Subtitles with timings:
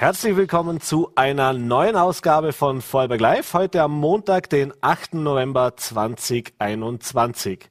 [0.00, 5.12] Herzlich willkommen zu einer neuen Ausgabe von Vorarlberg Live, heute am Montag, den 8.
[5.12, 7.68] November 2021.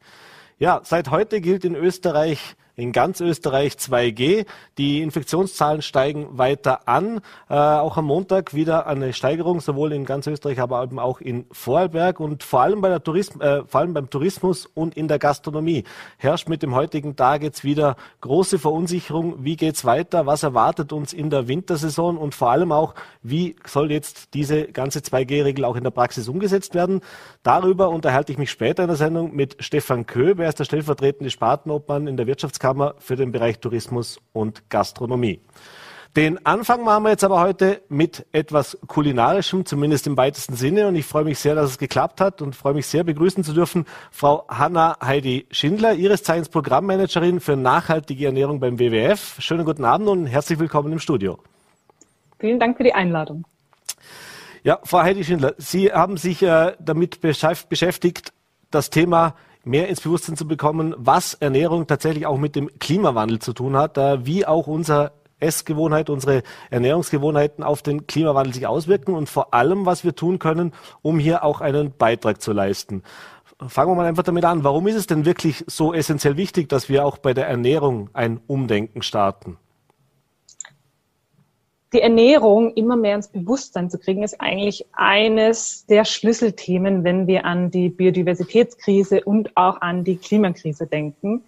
[0.59, 4.45] Ja, seit heute gilt in Österreich in ganz Österreich 2G.
[4.77, 7.20] Die Infektionszahlen steigen weiter an.
[7.50, 11.45] Äh, auch am Montag wieder eine Steigerung, sowohl in ganz Österreich, aber eben auch in
[11.52, 12.20] Vorarlberg.
[12.20, 15.84] Und vor allem, bei der Tourism äh, vor allem beim Tourismus und in der Gastronomie
[16.17, 19.44] herrscht mit dem heutigen Tag jetzt wieder große Verunsicherung.
[19.44, 20.25] Wie geht's weiter?
[20.25, 22.17] Was erwartet uns in der Wintersaison?
[22.17, 26.73] Und vor allem auch, wie soll jetzt diese ganze 2G-Regel auch in der Praxis umgesetzt
[26.75, 27.02] werden?
[27.44, 30.36] Darüber unterhalte ich mich später in der Sendung mit Stefan Köh.
[30.38, 35.41] Er ist der stellvertretende Spartenobmann in der Wirtschaftskammer Handelskammer für den Bereich Tourismus und Gastronomie.
[36.16, 40.88] Den Anfang machen wir jetzt aber heute mit etwas Kulinarischem, zumindest im weitesten Sinne.
[40.88, 43.54] Und ich freue mich sehr, dass es geklappt hat und freue mich sehr, begrüßen zu
[43.54, 49.36] dürfen Frau Hanna Heidi Schindler, Ihres Zeichens Programmmanagerin für nachhaltige Ernährung beim WWF.
[49.39, 51.38] Schönen guten Abend und herzlich willkommen im Studio.
[52.39, 53.45] Vielen Dank für die Einladung.
[54.64, 58.33] Ja, Frau Heidi Schindler, Sie haben sich äh, damit beschäftigt,
[58.72, 63.53] das Thema mehr ins Bewusstsein zu bekommen, was Ernährung tatsächlich auch mit dem Klimawandel zu
[63.53, 69.53] tun hat, wie auch unser Essgewohnheit, unsere Ernährungsgewohnheiten auf den Klimawandel sich auswirken und vor
[69.53, 73.03] allem, was wir tun können, um hier auch einen Beitrag zu leisten.
[73.67, 74.63] Fangen wir mal einfach damit an.
[74.63, 78.39] Warum ist es denn wirklich so essentiell wichtig, dass wir auch bei der Ernährung ein
[78.47, 79.57] Umdenken starten?
[81.94, 87.45] Die Ernährung immer mehr ins Bewusstsein zu kriegen, ist eigentlich eines der Schlüsselthemen, wenn wir
[87.45, 91.44] an die Biodiversitätskrise und auch an die Klimakrise denken.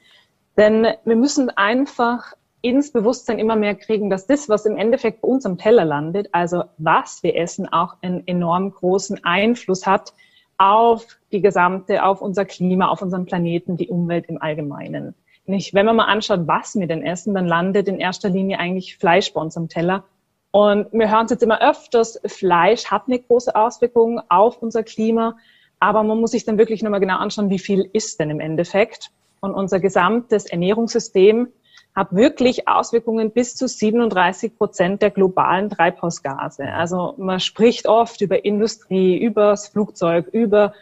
[0.58, 5.28] Denn wir müssen einfach ins Bewusstsein immer mehr kriegen, dass das, was im Endeffekt bei
[5.28, 10.14] uns am Teller landet, also was wir essen, auch einen enorm großen Einfluss hat
[10.58, 15.16] auf die gesamte, auf unser Klima, auf unseren Planeten, die Umwelt im Allgemeinen.
[15.48, 18.98] Nicht, wenn man mal anschaut, was wir denn essen, dann landet in erster Linie eigentlich
[18.98, 20.04] Fleisch bei uns am Teller
[20.52, 25.38] und wir hören es jetzt immer öfters, Fleisch hat eine große Auswirkung auf unser Klima,
[25.80, 29.12] aber man muss sich dann wirklich nochmal genau anschauen, wie viel ist denn im Endeffekt.
[29.40, 31.48] Und unser gesamtes Ernährungssystem
[31.96, 36.66] hat wirklich Auswirkungen bis zu 37 Prozent der globalen Treibhausgase.
[36.66, 40.74] Also man spricht oft über Industrie, über das Flugzeug, über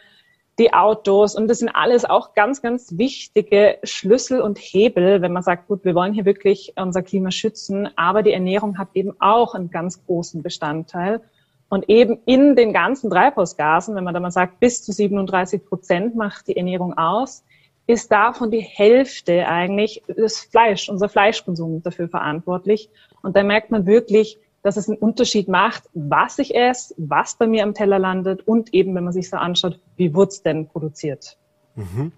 [0.60, 1.34] die Autos.
[1.34, 5.84] Und das sind alles auch ganz, ganz wichtige Schlüssel und Hebel, wenn man sagt, gut,
[5.84, 7.88] wir wollen hier wirklich unser Klima schützen.
[7.96, 11.22] Aber die Ernährung hat eben auch einen ganz großen Bestandteil.
[11.68, 16.14] Und eben in den ganzen Treibhausgasen, wenn man da mal sagt, bis zu 37 Prozent
[16.14, 17.44] macht die Ernährung aus,
[17.86, 22.90] ist davon die Hälfte eigentlich das Fleisch, unser Fleischkonsum dafür verantwortlich.
[23.22, 27.46] Und da merkt man wirklich, dass es einen Unterschied macht, was ich esse, was bei
[27.46, 30.68] mir am Teller landet und eben, wenn man sich so anschaut, wie wurde es denn
[30.68, 31.36] produziert.
[31.76, 32.12] Mhm.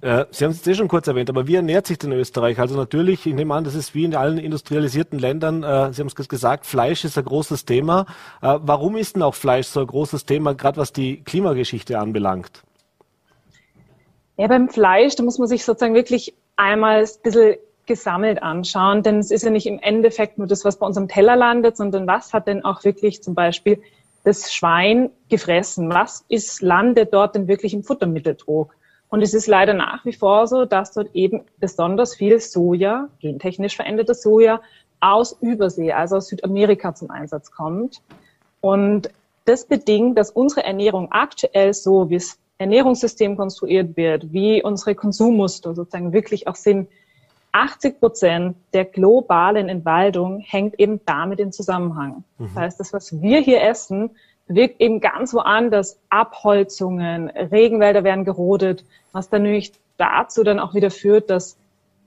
[0.00, 2.58] Äh, Sie haben es eh schon kurz erwähnt, aber wie ernährt sich denn Österreich?
[2.58, 6.08] Also natürlich, ich nehme an, das ist wie in allen industrialisierten Ländern, äh, Sie haben
[6.08, 8.06] es gesagt, Fleisch ist ein großes Thema.
[8.40, 12.62] Äh, warum ist denn auch Fleisch so ein großes Thema, gerade was die Klimageschichte anbelangt?
[14.38, 17.56] Ja, beim Fleisch, da muss man sich sozusagen wirklich einmal ein bisschen
[17.86, 21.36] gesammelt anschauen, denn es ist ja nicht im Endeffekt nur das, was bei unserem Teller
[21.36, 23.82] landet, sondern was hat denn auch wirklich zum Beispiel
[24.24, 25.90] das Schwein gefressen?
[25.90, 28.74] Was ist, landet dort denn wirklich im Futtermitteldruck?
[29.08, 33.76] Und es ist leider nach wie vor so, dass dort eben besonders viel Soja, gentechnisch
[33.76, 34.62] verändertes Soja,
[35.00, 38.00] aus Übersee, also aus Südamerika zum Einsatz kommt.
[38.60, 39.10] Und
[39.44, 45.74] das bedingt, dass unsere Ernährung aktuell so, wie das Ernährungssystem konstruiert wird, wie unsere Konsummuster
[45.74, 46.88] sozusagen wirklich auch sind,
[47.52, 52.24] 80 Prozent der globalen Entwaldung hängt eben damit in Zusammenhang.
[52.38, 52.44] Mhm.
[52.46, 54.10] Das heißt, das, was wir hier essen,
[54.46, 55.98] wirkt eben ganz woanders.
[56.08, 61.56] Abholzungen, Regenwälder werden gerodet, was dann nämlich dazu dann auch wieder führt, dass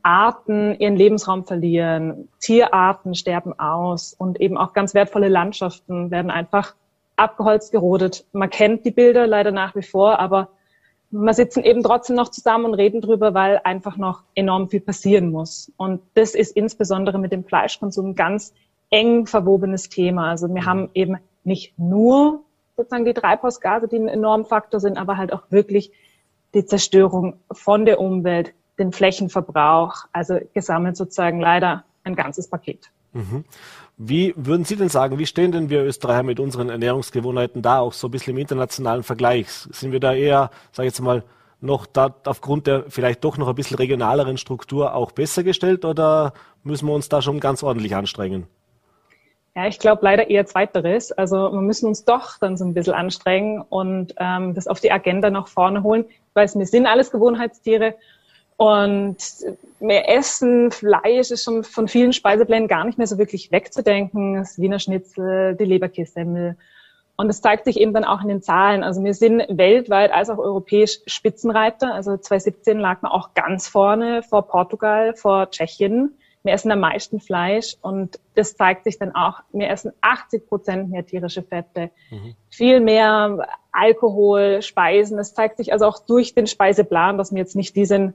[0.04, 6.76] Arten ihren Lebensraum verlieren, Tierarten sterben aus und eben auch ganz wertvolle Landschaften werden einfach
[7.16, 8.26] abgeholzt, gerodet.
[8.32, 10.50] Man kennt die Bilder leider nach wie vor, aber
[11.24, 15.32] wir sitzen eben trotzdem noch zusammen und reden drüber, weil einfach noch enorm viel passieren
[15.32, 15.72] muss.
[15.78, 18.54] Und das ist insbesondere mit dem Fleischkonsum ein ganz
[18.90, 20.30] eng verwobenes Thema.
[20.30, 22.42] Also wir haben eben nicht nur
[22.76, 25.92] sozusagen die Treibhausgase, die ein enorm Faktor sind, aber halt auch wirklich
[26.54, 32.92] die Zerstörung von der Umwelt, den Flächenverbrauch, also gesammelt sozusagen leider ein ganzes Paket.
[33.14, 33.46] Mhm.
[33.98, 37.94] Wie würden Sie denn sagen, wie stehen denn wir Österreicher mit unseren Ernährungsgewohnheiten da, auch
[37.94, 39.48] so ein bisschen im internationalen Vergleich?
[39.50, 41.24] Sind wir da eher, sage ich jetzt mal,
[41.62, 46.34] noch da aufgrund der vielleicht doch noch ein bisschen regionaleren Struktur auch besser gestellt oder
[46.64, 48.48] müssen wir uns da schon ganz ordentlich anstrengen?
[49.56, 51.14] Ja, ich glaube leider eher zweiteres.
[51.14, 54.92] Also wir müssen uns doch dann so ein bisschen anstrengen und ähm, das auf die
[54.92, 56.04] Agenda nach vorne holen,
[56.34, 57.96] weil wir sind alles Gewohnheitstiere
[58.58, 59.18] Und
[59.80, 64.36] wir essen Fleisch ist schon von vielen Speiseplänen gar nicht mehr so wirklich wegzudenken.
[64.36, 66.56] Das Wiener Schnitzel, die Leberkässemmel.
[67.18, 68.84] Und es zeigt sich eben dann auch in den Zahlen.
[68.84, 71.94] Also wir sind weltweit als auch europäisch Spitzenreiter.
[71.94, 76.18] Also 2017 lag man auch ganz vorne vor Portugal, vor Tschechien.
[76.44, 79.40] Wir essen am meisten Fleisch und das zeigt sich dann auch.
[79.52, 82.36] Wir essen 80 Prozent mehr tierische Fette, mhm.
[82.50, 85.18] viel mehr Alkohol, Speisen.
[85.18, 88.14] Das zeigt sich also auch durch den Speiseplan, dass wir jetzt nicht die sind,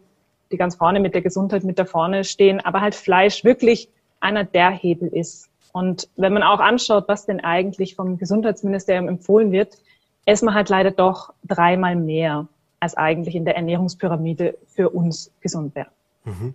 [0.51, 3.89] die ganz vorne mit der Gesundheit mit da vorne stehen, aber halt Fleisch wirklich
[4.21, 5.49] einer der Hebel ist.
[5.73, 9.79] Und wenn man auch anschaut, was denn eigentlich vom Gesundheitsministerium empfohlen wird,
[10.27, 12.49] essen wir halt leider doch dreimal mehr,
[12.81, 15.89] als eigentlich in der Ernährungspyramide für uns gesund wäre.
[16.25, 16.55] Mhm.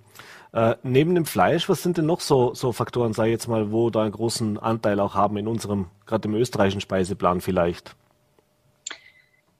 [0.53, 3.89] Äh, neben dem Fleisch, was sind denn noch so, so Faktoren, ich jetzt mal, wo
[3.89, 7.95] da einen großen Anteil auch haben in unserem, gerade im österreichischen Speiseplan vielleicht?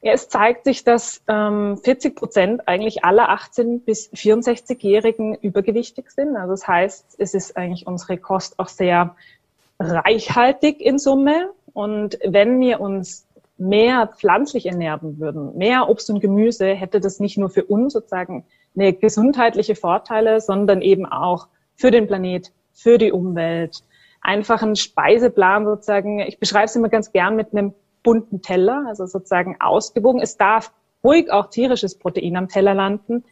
[0.06, 6.36] Ja, es zeigt sich, dass ähm, 40 Prozent eigentlich aller 18- bis 64-Jährigen übergewichtig sind.
[6.36, 9.16] Also das heißt, es ist eigentlich unsere Kost auch sehr
[9.80, 11.50] reichhaltig in Summe.
[11.74, 13.26] Und wenn wir uns
[13.58, 18.46] mehr pflanzlich ernähren würden, mehr Obst und Gemüse, hätte das nicht nur für uns sozusagen
[18.76, 23.84] eine gesundheitliche Vorteile, sondern eben auch für den Planet, für die Umwelt.
[24.22, 26.20] Einfach ein Speiseplan sozusagen.
[26.20, 27.74] Ich beschreibe es immer ganz gern mit einem
[28.06, 30.22] bunten Teller, also sozusagen ausgewogen.
[30.22, 30.72] Es darf
[31.04, 33.26] ruhig auch tierisches Protein am Teller landen.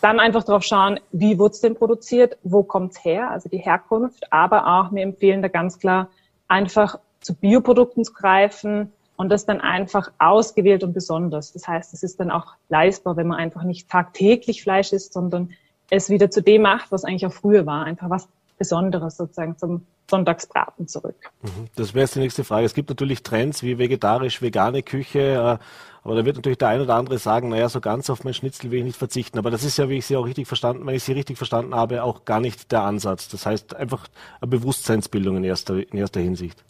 [0.00, 3.58] Dann einfach drauf schauen, wie wurde es denn produziert, wo kommt es her, also die
[3.58, 4.32] Herkunft.
[4.32, 6.08] Aber auch, wir empfehlen da ganz klar,
[6.48, 11.52] einfach zu Bioprodukten zu greifen und das dann einfach ausgewählt und besonders.
[11.52, 15.50] Das heißt, es ist dann auch leistbar, wenn man einfach nicht tagtäglich Fleisch isst, sondern
[15.90, 17.84] es wieder zu dem macht, was eigentlich auch früher war.
[17.84, 18.28] Einfach was
[18.60, 21.32] Besonderes sozusagen zum Sonntagsbraten zurück.
[21.40, 21.68] Mhm.
[21.76, 22.66] Das wäre jetzt die nächste Frage.
[22.66, 25.64] Es gibt natürlich Trends wie vegetarisch, vegane Küche, äh,
[26.04, 28.70] aber da wird natürlich der ein oder andere sagen, naja, so ganz auf mein Schnitzel
[28.70, 29.38] will ich nicht verzichten.
[29.38, 31.74] Aber das ist ja, wie ich Sie auch richtig verstanden, wenn ich Sie richtig verstanden
[31.74, 33.28] habe, auch gar nicht der Ansatz.
[33.28, 34.06] Das heißt einfach
[34.42, 36.62] eine Bewusstseinsbildung in erster, in erster Hinsicht.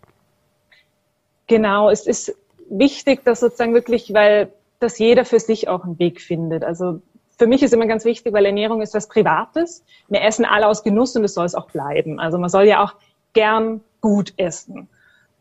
[1.48, 2.36] Genau, es ist
[2.68, 6.62] wichtig, dass sozusagen wirklich, weil dass jeder für sich auch einen Weg findet.
[6.62, 7.02] Also
[7.40, 9.82] für mich ist immer ganz wichtig, weil Ernährung ist was Privates.
[10.08, 12.20] Wir essen alle aus Genuss und es soll es auch bleiben.
[12.20, 12.92] Also man soll ja auch
[13.32, 14.90] gern gut essen.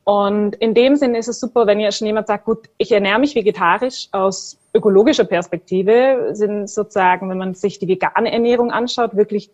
[0.05, 3.19] Und in dem Sinne ist es super, wenn ihr schon jemand sagt, gut, ich ernähre
[3.19, 9.51] mich vegetarisch aus ökologischer Perspektive, sind sozusagen, wenn man sich die vegane Ernährung anschaut, wirklich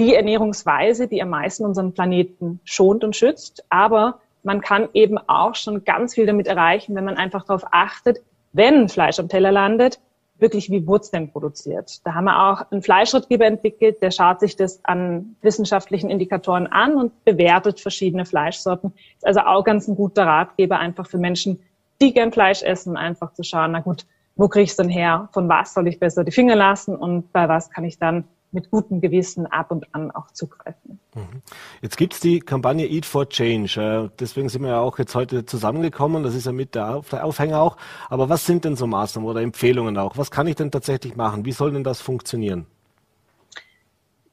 [0.00, 3.64] die Ernährungsweise, die am meisten unseren Planeten schont und schützt.
[3.68, 8.20] Aber man kann eben auch schon ganz viel damit erreichen, wenn man einfach darauf achtet,
[8.52, 10.00] wenn Fleisch am Teller landet,
[10.38, 12.04] wirklich, wie denn produziert?
[12.04, 16.96] Da haben wir auch einen Fleischratgeber entwickelt, der schaut sich das an wissenschaftlichen Indikatoren an
[16.96, 18.92] und bewertet verschiedene Fleischsorten.
[19.16, 21.60] Ist also auch ganz ein guter Ratgeber einfach für Menschen,
[22.00, 25.28] die gern Fleisch essen, einfach zu schauen, na gut, wo kriege ich es denn her?
[25.32, 28.70] Von was soll ich besser die Finger lassen und bei was kann ich dann mit
[28.70, 30.98] gutem Gewissen ab und an auch zugreifen.
[31.14, 31.42] Mhm.
[31.82, 33.80] Jetzt gibt es die Kampagne Eat for Change.
[33.80, 36.22] Äh, deswegen sind wir ja auch jetzt heute zusammengekommen.
[36.22, 37.76] Das ist ja mit der Aufhänger auch.
[38.08, 40.16] Aber was sind denn so Maßnahmen oder Empfehlungen auch?
[40.16, 41.44] Was kann ich denn tatsächlich machen?
[41.44, 42.66] Wie soll denn das funktionieren?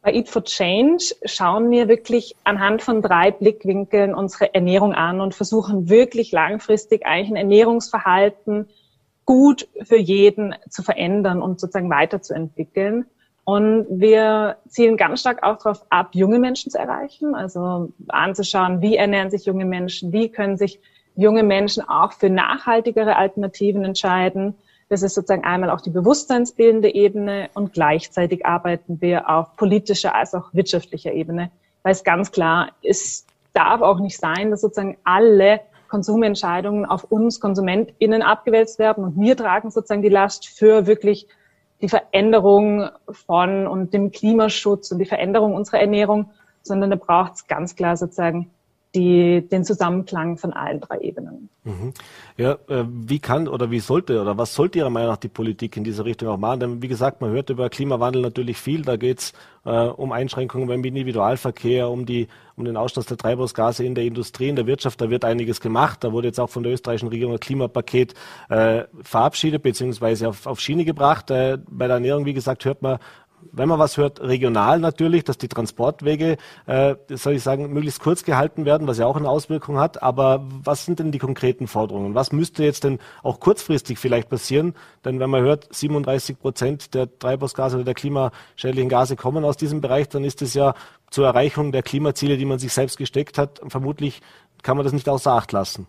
[0.04, 5.36] Bei Eat for Change schauen wir wirklich anhand von drei Blickwinkeln unsere Ernährung an und
[5.36, 8.68] versuchen wirklich langfristig eigentlich ein Ernährungsverhalten
[9.26, 13.06] gut für jeden zu verändern und sozusagen weiterzuentwickeln.
[13.52, 18.96] Und wir zielen ganz stark auch darauf ab, junge Menschen zu erreichen, also anzuschauen, wie
[18.96, 20.80] ernähren sich junge Menschen, wie können sich
[21.18, 24.56] junge Menschen auch für nachhaltigere Alternativen entscheiden.
[24.88, 30.34] Das ist sozusagen einmal auch die bewusstseinsbildende Ebene und gleichzeitig arbeiten wir auf politischer als
[30.34, 31.52] auch wirtschaftlicher Ebene,
[31.84, 37.42] weil es ganz klar ist, darf auch nicht sein, dass sozusagen alle Konsumentscheidungen auf uns
[37.42, 41.28] KonsumentInnen abgewälzt werden und wir tragen sozusagen die Last für wirklich
[41.82, 47.48] die Veränderung von und dem Klimaschutz und die Veränderung unserer Ernährung, sondern da braucht es
[47.48, 48.52] ganz klar sozusagen
[48.94, 51.50] die, den Zusammenklang von allen drei Ebenen.
[51.64, 51.94] Mhm.
[52.38, 55.78] Ja, äh, wie kann oder wie sollte oder was sollte Ihrer Meinung nach die Politik
[55.78, 56.60] in diese Richtung auch machen?
[56.60, 58.82] Denn wie gesagt, man hört über Klimawandel natürlich viel.
[58.82, 59.34] Da geht es
[59.64, 64.50] äh, um Einschränkungen beim Individualverkehr, um die um den Ausstoß der Treibhausgase in der Industrie,
[64.50, 65.00] in der Wirtschaft.
[65.02, 66.04] Da wird einiges gemacht.
[66.04, 68.14] Da wurde jetzt auch von der österreichischen Regierung ein Klimapaket
[68.50, 70.26] äh, verabschiedet bzw.
[70.26, 71.32] Auf, auf Schiene gebracht.
[71.32, 73.00] Äh, bei der Ernährung, wie gesagt, hört man
[73.52, 78.24] wenn man was hört, regional natürlich, dass die Transportwege, äh, soll ich sagen, möglichst kurz
[78.24, 80.02] gehalten werden, was ja auch eine Auswirkung hat.
[80.02, 82.16] Aber was sind denn die konkreten Forderungen?
[82.16, 84.74] Was müsste jetzt denn auch kurzfristig vielleicht passieren?
[85.06, 89.82] Denn wenn man hört, 37 Prozent der Treibhausgase oder der klimaschädlichen Gase kommen aus diesem
[89.82, 90.74] Bereich, dann ist es ja
[91.10, 94.22] zur Erreichung der Klimaziele, die man sich selbst gesteckt hat, vermutlich
[94.64, 95.88] kann man das nicht außer Acht lassen.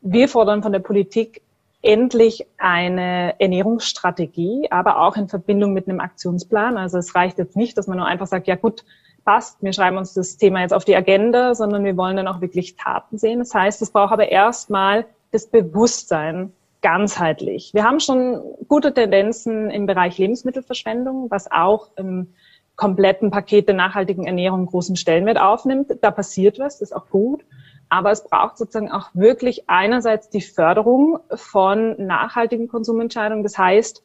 [0.00, 1.41] Wir fordern von der Politik
[1.82, 6.78] endlich eine Ernährungsstrategie, aber auch in Verbindung mit einem Aktionsplan.
[6.78, 8.84] Also es reicht jetzt nicht, dass man nur einfach sagt, ja gut,
[9.24, 12.40] passt, wir schreiben uns das Thema jetzt auf die Agenda, sondern wir wollen dann auch
[12.40, 13.40] wirklich Taten sehen.
[13.40, 17.72] Das heißt, es braucht aber erstmal das Bewusstsein ganzheitlich.
[17.74, 22.34] Wir haben schon gute Tendenzen im Bereich Lebensmittelverschwendung, was auch im
[22.74, 25.92] kompletten Paket der nachhaltigen Ernährung großen Stellenwert aufnimmt.
[26.00, 27.44] Da passiert was, das ist auch gut.
[27.92, 33.42] Aber es braucht sozusagen auch wirklich einerseits die Förderung von nachhaltigen Konsumentscheidungen.
[33.42, 34.02] Das heißt,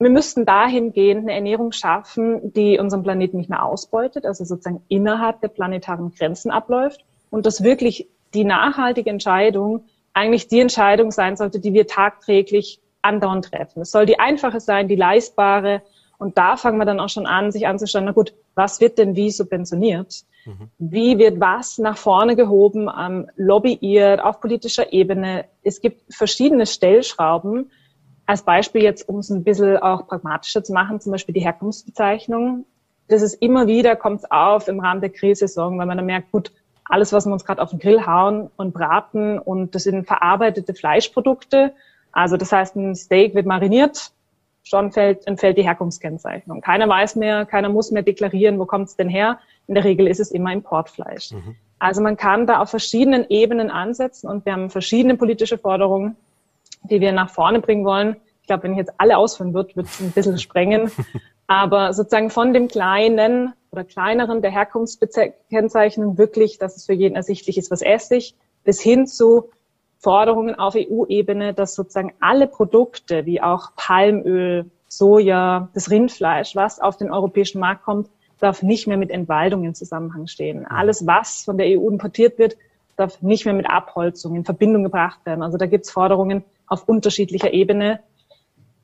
[0.00, 5.40] wir müssten dahingehend eine Ernährung schaffen, die unseren Planeten nicht mehr ausbeutet, also sozusagen innerhalb
[5.40, 11.60] der planetaren Grenzen abläuft und dass wirklich die nachhaltige Entscheidung eigentlich die Entscheidung sein sollte,
[11.60, 13.82] die wir tagtäglich andauernd treffen.
[13.82, 15.82] Es soll die einfache sein, die leistbare.
[16.18, 19.14] Und da fangen wir dann auch schon an, sich anzuschauen, na gut, was wird denn
[19.14, 20.24] wie subventioniert?
[20.44, 20.70] Mhm.
[20.78, 25.46] Wie wird was nach vorne gehoben, ähm, lobbyiert auf politischer Ebene?
[25.62, 27.70] Es gibt verschiedene Stellschrauben.
[28.26, 32.64] Als Beispiel jetzt, um es ein bisschen auch pragmatischer zu machen, zum Beispiel die Herkunftsbezeichnung.
[33.08, 36.30] Das ist immer wieder, kommt es auf im Rahmen der Grillsaison, weil man dann merkt,
[36.30, 36.52] gut,
[36.84, 40.74] alles, was wir uns gerade auf den Grill hauen und braten und das sind verarbeitete
[40.74, 41.72] Fleischprodukte.
[42.12, 44.12] Also das heißt, ein Steak wird mariniert,
[44.70, 46.60] schon fällt, entfällt die Herkunftskennzeichnung.
[46.60, 49.38] Keiner weiß mehr, keiner muss mehr deklarieren, wo kommt es denn her.
[49.66, 51.32] In der Regel ist es immer Importfleisch.
[51.32, 51.56] Mhm.
[51.80, 56.16] Also man kann da auf verschiedenen Ebenen ansetzen und wir haben verschiedene politische Forderungen,
[56.82, 58.16] die wir nach vorne bringen wollen.
[58.42, 60.90] Ich glaube, wenn ich jetzt alle ausführen würde, würde es ein bisschen sprengen.
[61.46, 67.58] Aber sozusagen von dem kleinen oder kleineren der Herkunftskennzeichnung wirklich, dass es für jeden ersichtlich
[67.58, 69.50] ist, was esse ich, bis hin zu
[70.00, 76.96] Forderungen auf EU-Ebene, dass sozusagen alle Produkte wie auch Palmöl, Soja, das Rindfleisch, was auf
[76.96, 78.08] den europäischen Markt kommt,
[78.40, 80.66] darf nicht mehr mit Entwaldung in Zusammenhang stehen.
[80.66, 82.56] Alles, was von der EU importiert wird,
[82.96, 85.42] darf nicht mehr mit Abholzung in Verbindung gebracht werden.
[85.42, 88.00] Also da gibt es Forderungen auf unterschiedlicher Ebene,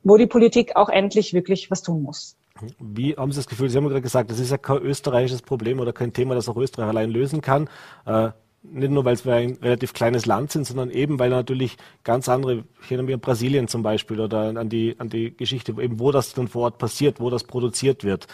[0.04, 2.37] wo die Politik auch endlich wirklich was tun muss.
[2.78, 5.80] Wie haben Sie das Gefühl, Sie haben gerade gesagt, das ist ja kein österreichisches Problem
[5.80, 7.68] oder kein Thema, das auch Österreich allein lösen kann.
[8.04, 8.30] Äh,
[8.73, 12.64] nicht nur, weil wir ein relativ kleines Land sind, sondern eben, weil natürlich ganz andere,
[12.82, 16.12] ich erinnere mich an Brasilien zum Beispiel oder an die, an die Geschichte, eben wo
[16.12, 18.26] das dann vor Ort passiert, wo das produziert wird.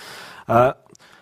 [0.49, 0.73] Äh,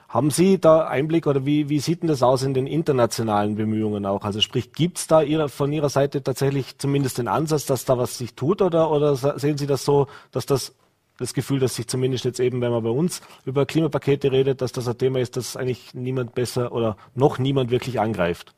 [0.08, 4.06] haben Sie da Einblick oder wie, wie sieht denn das aus in den internationalen Bemühungen
[4.06, 4.24] auch?
[4.24, 7.96] Also sprich, gibt es da ihrer, von Ihrer Seite tatsächlich zumindest den Ansatz, dass da
[7.96, 10.74] was sich tut oder, oder sehen Sie das so, dass das
[11.20, 14.72] das Gefühl, dass sich zumindest jetzt eben, wenn man bei uns über Klimapakete redet, dass
[14.72, 18.54] das ein Thema ist, das eigentlich niemand besser oder noch niemand wirklich angreift.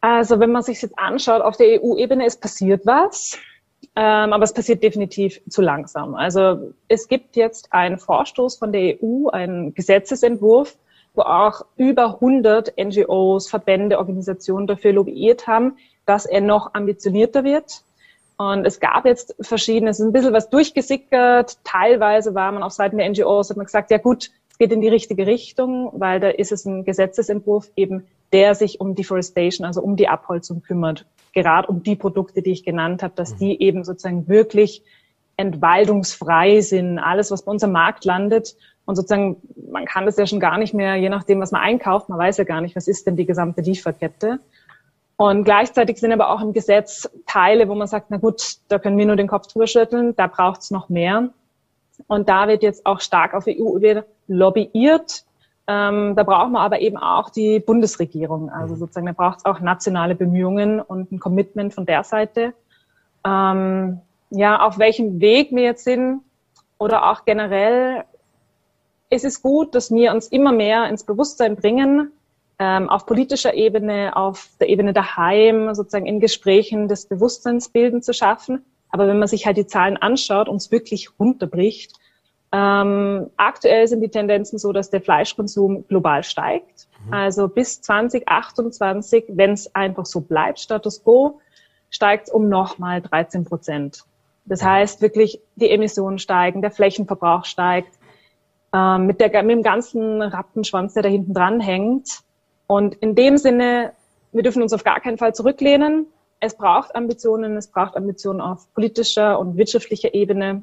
[0.00, 3.38] Also wenn man sich jetzt anschaut auf der EU-Ebene, es passiert was,
[3.96, 6.14] ähm, aber es passiert definitiv zu langsam.
[6.14, 10.76] Also es gibt jetzt einen Vorstoß von der EU, einen Gesetzesentwurf,
[11.14, 15.76] wo auch über 100 NGOs, Verbände, Organisationen dafür lobbyiert haben,
[16.06, 17.82] dass er noch ambitionierter wird.
[18.36, 21.58] Und es gab jetzt verschiedene, es ist ein bisschen was durchgesickert.
[21.64, 24.80] Teilweise war man auf Seiten der NGOs, hat man gesagt, ja gut, es geht in
[24.80, 29.80] die richtige Richtung, weil da ist es ein Gesetzesentwurf eben, der sich um Deforestation, also
[29.80, 31.06] um die Abholzung kümmert.
[31.32, 34.82] Gerade um die Produkte, die ich genannt habe, dass die eben sozusagen wirklich
[35.36, 36.98] entwaldungsfrei sind.
[36.98, 38.56] Alles, was bei uns am Markt landet.
[38.84, 39.36] Und sozusagen,
[39.70, 42.38] man kann das ja schon gar nicht mehr, je nachdem, was man einkauft, man weiß
[42.38, 44.40] ja gar nicht, was ist denn die gesamte Lieferkette.
[45.16, 48.96] Und gleichzeitig sind aber auch im Gesetz Teile, wo man sagt, na gut, da können
[48.96, 51.30] wir nur den Kopf drüber schütteln, da braucht es noch mehr.
[52.06, 55.24] Und da wird jetzt auch stark auf EU-Ebene lobbyiert.
[55.70, 58.48] Ähm, da braucht man aber eben auch die Bundesregierung.
[58.50, 58.78] Also mhm.
[58.78, 62.54] sozusagen, da braucht es auch nationale Bemühungen und ein Commitment von der Seite.
[63.24, 66.22] Ähm, ja, auf welchem Weg wir jetzt sind
[66.78, 68.04] oder auch generell,
[69.10, 72.12] ist es gut, dass wir uns immer mehr ins Bewusstsein bringen,
[72.58, 78.64] ähm, auf politischer Ebene, auf der Ebene daheim, sozusagen in Gesprächen des Bewusstseinsbilden zu schaffen.
[78.90, 81.92] Aber wenn man sich halt die Zahlen anschaut und es wirklich runterbricht,
[82.52, 86.88] ähm, aktuell sind die Tendenzen so, dass der Fleischkonsum global steigt.
[87.06, 87.14] Mhm.
[87.14, 91.40] Also bis 2028, wenn es einfach so bleibt, Status quo,
[91.90, 94.04] steigt es um nochmal 13 Prozent.
[94.46, 97.98] Das heißt wirklich, die Emissionen steigen, der Flächenverbrauch steigt.
[98.72, 102.22] Ähm, mit, der, mit dem ganzen Rattenschwanz, der da hinten dran hängt,
[102.68, 103.92] und in dem Sinne,
[104.30, 106.06] wir dürfen uns auf gar keinen Fall zurücklehnen.
[106.38, 110.62] Es braucht Ambitionen, es braucht Ambitionen auf politischer und wirtschaftlicher Ebene.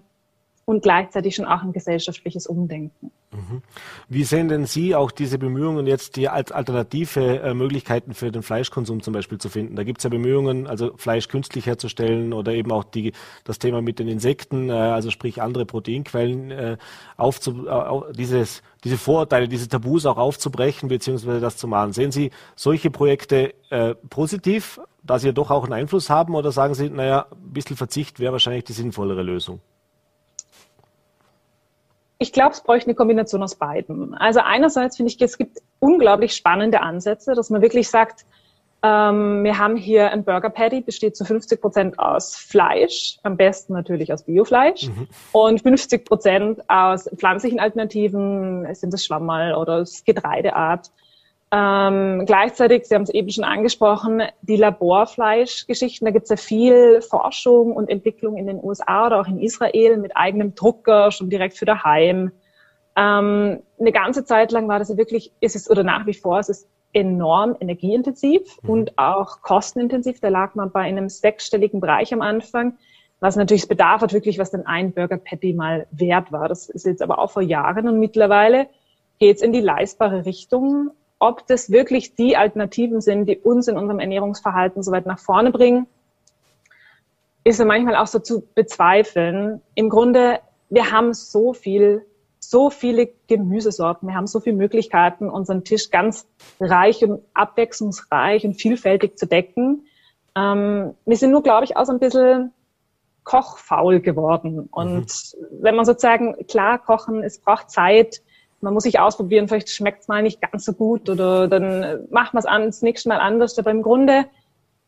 [0.66, 3.12] Und gleichzeitig schon auch ein gesellschaftliches Umdenken.
[3.32, 3.62] Mhm.
[4.10, 8.42] Wie sehen denn Sie auch diese Bemühungen jetzt, die als alternative äh, Möglichkeiten für den
[8.42, 9.76] Fleischkonsum zum Beispiel zu finden?
[9.76, 13.82] Da gibt es ja Bemühungen, also Fleisch künstlich herzustellen oder eben auch die, das Thema
[13.82, 16.78] mit den Insekten, äh, also sprich andere Proteinquellen, äh,
[17.16, 21.94] aufzu, äh, dieses, diese Vorurteile, diese Tabus auch aufzubrechen beziehungsweise das zu machen.
[21.94, 26.52] Sehen Sie solche Projekte äh, positiv, da sie ja doch auch einen Einfluss haben oder
[26.52, 29.60] sagen Sie, naja, ein bisschen Verzicht wäre wahrscheinlich die sinnvollere Lösung?
[32.18, 34.14] Ich glaube, es bräuchte eine Kombination aus beiden.
[34.14, 38.26] Also einerseits finde ich, es gibt unglaublich spannende Ansätze, dass man wirklich sagt,
[38.86, 43.74] ähm, wir haben hier ein Burger Patty, besteht zu 50 Prozent aus Fleisch, am besten
[43.74, 45.08] natürlich aus Biofleisch mhm.
[45.32, 50.92] und 50 Prozent aus pflanzlichen Alternativen, sind das Schwammerl oder das Getreideart.
[51.52, 57.02] Ähm, gleichzeitig, Sie haben es eben schon angesprochen, die Laborfleischgeschichten, da gibt es ja viel
[57.02, 61.58] Forschung und Entwicklung in den USA oder auch in Israel mit eigenem Drucker, schon direkt
[61.58, 62.32] für daheim.
[62.96, 66.40] Ähm, eine ganze Zeit lang war das ja wirklich, ist es oder nach wie vor,
[66.40, 68.70] es ist enorm energieintensiv mhm.
[68.70, 70.20] und auch kostenintensiv.
[70.22, 72.78] Da lag man bei einem sechsstelligen Bereich am Anfang,
[73.20, 76.48] was natürlich das Bedarf hat, wirklich, was dann ein Burger Patty mal wert war.
[76.48, 78.68] Das ist jetzt aber auch vor Jahren und mittlerweile
[79.20, 83.78] geht es in die leistbare Richtung ob das wirklich die Alternativen sind, die uns in
[83.78, 85.88] unserem Ernährungsverhalten so weit nach vorne bringen,
[87.44, 89.62] ist ja manchmal auch so zu bezweifeln.
[89.76, 92.06] Im Grunde, wir haben so viel,
[92.40, 96.28] so viele Gemüsesorten, wir haben so viele Möglichkeiten, unseren Tisch ganz
[96.60, 99.86] reich und abwechslungsreich und vielfältig zu decken.
[100.36, 102.52] Ähm, wir sind nur, glaube ich, auch so ein bisschen
[103.24, 104.68] kochfaul geworden.
[104.72, 105.62] Und mhm.
[105.62, 108.22] wenn man sozusagen, klar, kochen, es braucht Zeit,
[108.66, 112.34] man muss sich ausprobieren, vielleicht schmeckt es mal nicht ganz so gut oder dann machen
[112.34, 113.58] wir es das nächste Mal anders.
[113.58, 114.26] Aber im Grunde,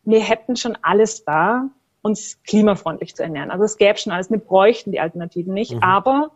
[0.04, 1.70] wir hätten schon alles da,
[2.02, 3.52] uns klimafreundlich zu ernähren.
[3.52, 5.74] Also es gäbe schon alles, wir bräuchten die Alternativen nicht.
[5.74, 5.84] Mhm.
[5.84, 6.32] Aber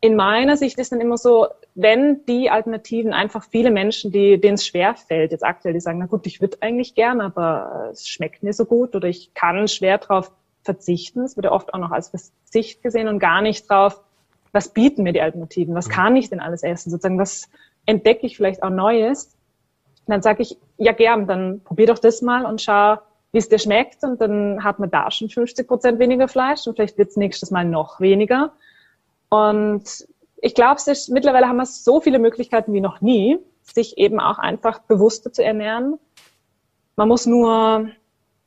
[0.00, 4.54] in meiner Sicht ist dann immer so, wenn die Alternativen einfach viele Menschen, die, denen
[4.54, 8.08] es schwer fällt, jetzt aktuell, die sagen, na gut, ich würde eigentlich gern, aber es
[8.08, 10.30] schmeckt mir so gut oder ich kann schwer drauf
[10.62, 11.22] verzichten.
[11.22, 14.00] Es wird ja oft auch noch als Verzicht gesehen und gar nicht drauf,
[14.56, 15.74] was bieten mir die Alternativen?
[15.74, 16.90] Was kann ich denn alles essen?
[16.90, 17.48] Sozusagen, was
[17.84, 19.36] entdecke ich vielleicht auch Neues?
[20.06, 22.96] Und dann sage ich, ja gern, dann probier doch das mal und schau,
[23.32, 24.02] wie es dir schmeckt.
[24.02, 27.50] Und dann hat man da schon 50 Prozent weniger Fleisch und vielleicht wird es nächstes
[27.50, 28.52] Mal noch weniger.
[29.28, 29.84] Und
[30.38, 34.78] ich glaube, mittlerweile haben wir so viele Möglichkeiten wie noch nie, sich eben auch einfach
[34.80, 35.98] bewusster zu ernähren.
[36.96, 37.90] Man muss nur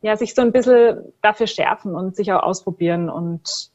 [0.01, 3.69] ja, sich so ein bisschen dafür schärfen und sich auch ausprobieren und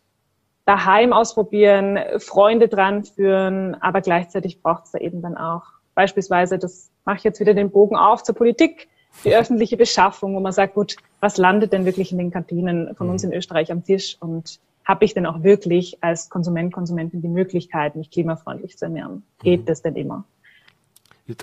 [0.64, 5.62] daheim ausprobieren, Freunde dran führen, aber gleichzeitig braucht es da eben dann auch
[5.94, 8.88] beispielsweise, das mache ich jetzt wieder den Bogen auf zur Politik,
[9.24, 13.10] die öffentliche Beschaffung, wo man sagt, gut, was landet denn wirklich in den Kantinen von
[13.10, 13.32] uns mhm.
[13.32, 17.96] in Österreich am Tisch und habe ich denn auch wirklich als Konsument, Konsumentin die Möglichkeit,
[17.96, 19.22] mich klimafreundlich zu ernähren?
[19.42, 19.66] Geht mhm.
[19.66, 20.24] das denn immer?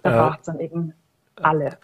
[0.04, 0.94] Da äh, braucht es dann eben
[1.36, 1.78] alle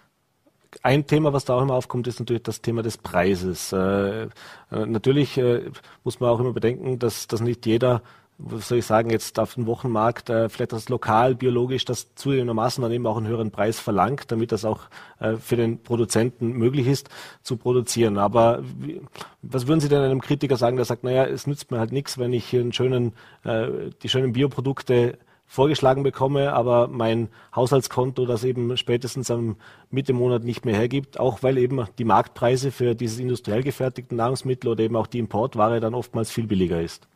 [0.84, 3.72] ein Thema, was da auch immer aufkommt, ist natürlich das Thema des Preises.
[3.72, 4.28] Äh, äh,
[4.72, 5.72] natürlich äh,
[6.04, 8.02] muss man auch immer bedenken, dass, dass nicht jeder
[8.40, 12.82] was soll ich sagen, jetzt auf dem Wochenmarkt äh, vielleicht das lokal, biologisch, das zugegebenermaßen
[12.82, 14.82] dann eben auch einen höheren Preis verlangt, damit das auch
[15.20, 17.10] äh, für den Produzenten möglich ist,
[17.42, 18.18] zu produzieren.
[18.18, 19.02] Aber wie,
[19.42, 22.20] was würden Sie denn einem Kritiker sagen, der sagt, naja, es nützt mir halt nichts,
[22.20, 23.14] wenn ich einen schönen,
[23.44, 29.56] äh, die schönen Bioprodukte vorgeschlagen bekomme, aber mein Haushaltskonto das eben spätestens am
[29.90, 34.70] Mitte Monat nicht mehr hergibt, auch weil eben die Marktpreise für dieses industriell gefertigte Nahrungsmittel
[34.70, 37.08] oder eben auch die Importware dann oftmals viel billiger ist.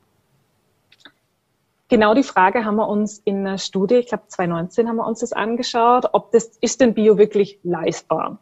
[1.89, 5.19] Genau die Frage haben wir uns in einer Studie, ich glaube 2019 haben wir uns
[5.19, 8.39] das angeschaut, ob das ist denn Bio wirklich leistbar?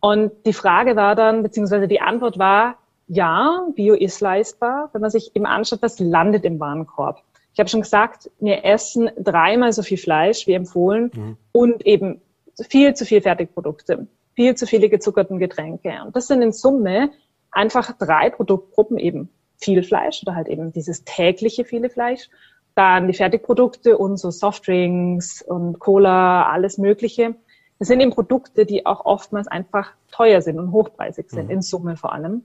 [0.00, 2.76] Und die Frage war dann, beziehungsweise die Antwort war,
[3.06, 7.22] ja, Bio ist leistbar, wenn man sich eben anschaut, was landet im Warenkorb.
[7.52, 11.36] Ich habe schon gesagt, wir essen dreimal so viel Fleisch wie empfohlen mhm.
[11.52, 12.20] und eben
[12.68, 15.94] viel zu viel Fertigprodukte, viel zu viele gezuckerten Getränke.
[16.04, 17.10] Und das sind in Summe
[17.50, 22.30] einfach drei Produktgruppen eben viel Fleisch oder halt eben dieses tägliche viele Fleisch,
[22.74, 27.34] dann die Fertigprodukte und so Softdrinks und Cola, alles Mögliche.
[27.78, 31.50] Das sind eben Produkte, die auch oftmals einfach teuer sind und hochpreisig sind, mhm.
[31.50, 32.44] in Summe vor allem.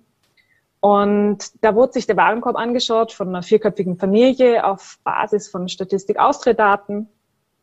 [0.85, 6.19] Und da wurde sich der Warenkorb angeschaut von einer vierköpfigen Familie auf Basis von Statistik
[6.19, 7.09] Austria-Daten.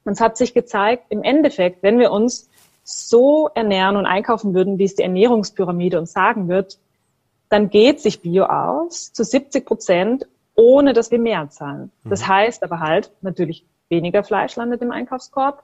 [0.04, 2.50] Und es hat sich gezeigt, im Endeffekt, wenn wir uns
[2.82, 6.80] so ernähren und einkaufen würden, wie es die Ernährungspyramide uns sagen wird,
[7.48, 11.92] dann geht sich Bio aus zu 70 Prozent, ohne dass wir mehr zahlen.
[12.02, 12.26] Das mhm.
[12.26, 15.62] heißt aber halt natürlich weniger Fleisch landet im Einkaufskorb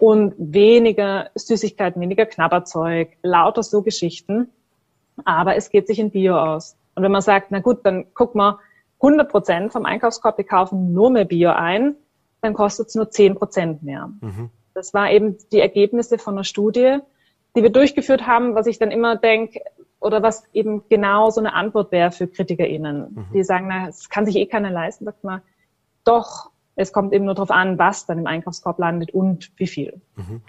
[0.00, 4.50] und weniger Süßigkeiten, weniger Knabberzeug, lauter so Geschichten.
[5.24, 6.76] Aber es geht sich in Bio aus.
[6.96, 8.58] Und wenn man sagt, na gut, dann guck mal,
[9.00, 11.94] 100 Prozent vom Einkaufskorb, wir kaufen nur mehr Bio ein,
[12.40, 14.10] dann kostet es nur 10 Prozent mehr.
[14.20, 14.50] Mhm.
[14.74, 16.98] Das war eben die Ergebnisse von einer Studie,
[17.54, 19.60] die wir durchgeführt haben, was ich dann immer denke,
[20.00, 23.26] oder was eben genau so eine Antwort wäre für KritikerInnen, mhm.
[23.32, 25.42] die sagen, na, es kann sich eh keiner leisten, sagt man,
[26.04, 30.00] doch, es kommt eben nur darauf an, was dann im Einkaufskorb landet und wie viel.
[30.16, 30.42] Mhm.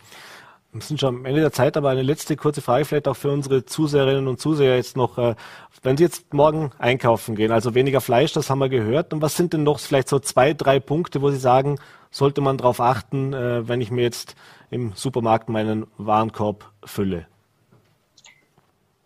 [0.77, 3.31] Wir sind schon am Ende der Zeit, aber eine letzte kurze Frage vielleicht auch für
[3.31, 5.17] unsere Zuseherinnen und Zuseher jetzt noch.
[5.17, 5.33] Äh,
[5.81, 9.11] wenn Sie jetzt morgen einkaufen gehen, also weniger Fleisch, das haben wir gehört.
[9.11, 11.79] Und was sind denn noch vielleicht so zwei, drei Punkte, wo Sie sagen,
[12.11, 14.35] sollte man darauf achten, äh, wenn ich mir jetzt
[14.69, 17.25] im Supermarkt meinen Warenkorb fülle?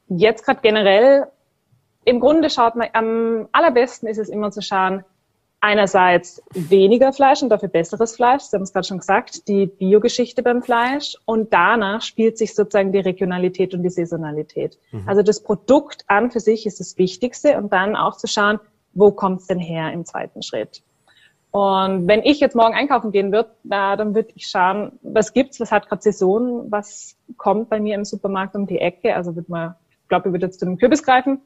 [0.10, 1.28] Jetzt gerade generell,
[2.04, 5.06] im Grunde schaut man, am allerbesten ist es immer zu schauen,
[5.62, 10.42] einerseits weniger Fleisch und dafür besseres Fleisch, Sie haben es gerade schon gesagt, die Biogeschichte
[10.42, 14.80] beim Fleisch und danach spielt sich sozusagen die Regionalität und die Saisonalität.
[14.92, 15.08] Mhm.
[15.08, 18.60] Also das Produkt an für sich ist das Wichtigste und dann auch zu schauen,
[18.94, 20.82] wo kommt es denn her im zweiten Schritt.
[21.52, 25.72] Und wenn ich jetzt morgen einkaufen gehen würde, dann würde ich schauen, was gibt's, was
[25.72, 29.16] hat gerade Saison, was kommt bei mir im Supermarkt um die Ecke.
[29.16, 31.42] Also würde man, ich glaube, ich würde jetzt zu einem Kürbis greifen.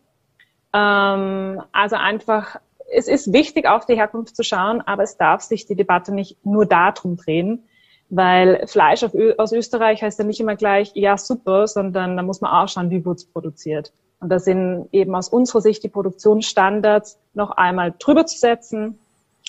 [0.73, 2.59] Ähm, also einfach,
[2.95, 6.37] es ist wichtig, auf die Herkunft zu schauen, aber es darf sich die Debatte nicht
[6.45, 7.63] nur darum drehen,
[8.09, 9.03] weil Fleisch
[9.37, 12.89] aus Österreich heißt ja nicht immer gleich, ja super, sondern da muss man auch schauen,
[12.89, 13.91] wie wurde es produziert.
[14.19, 18.99] Und da sind eben aus unserer Sicht die Produktionsstandards noch einmal drüber zu setzen,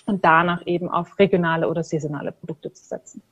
[0.07, 3.23] und danach eben auf regionale oder saisonale Produkte zu setzen.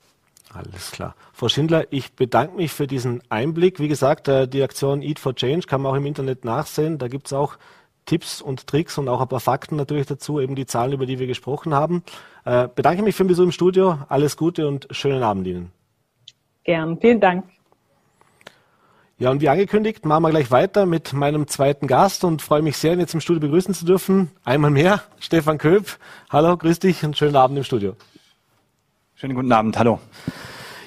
[0.53, 1.15] Alles klar.
[1.33, 3.81] Frau Schindler, ich bedanke mich für diesen Einblick.
[3.81, 6.99] Wie gesagt, äh, die Aktion Eat for Change kann man auch im Internet nachsehen.
[6.99, 7.57] Da gibt es auch
[8.07, 11.19] Tipps und Tricks und auch ein paar Fakten natürlich dazu, eben die Zahlen, über die
[11.19, 12.03] wir gesprochen haben.
[12.45, 13.99] Äh, bedanke mich für den Besuch im Studio.
[14.09, 15.73] Alles Gute und schönen Abend Ihnen.
[16.65, 16.99] Gern.
[17.01, 17.45] Vielen Dank.
[19.17, 22.77] Ja, und wie angekündigt, machen wir gleich weiter mit meinem zweiten Gast und freue mich
[22.77, 24.31] sehr, ihn jetzt im Studio begrüßen zu dürfen.
[24.45, 25.99] Einmal mehr, Stefan Köp.
[26.31, 27.95] Hallo, grüß dich und schönen Abend im Studio.
[29.15, 30.01] Schönen guten Abend, hallo.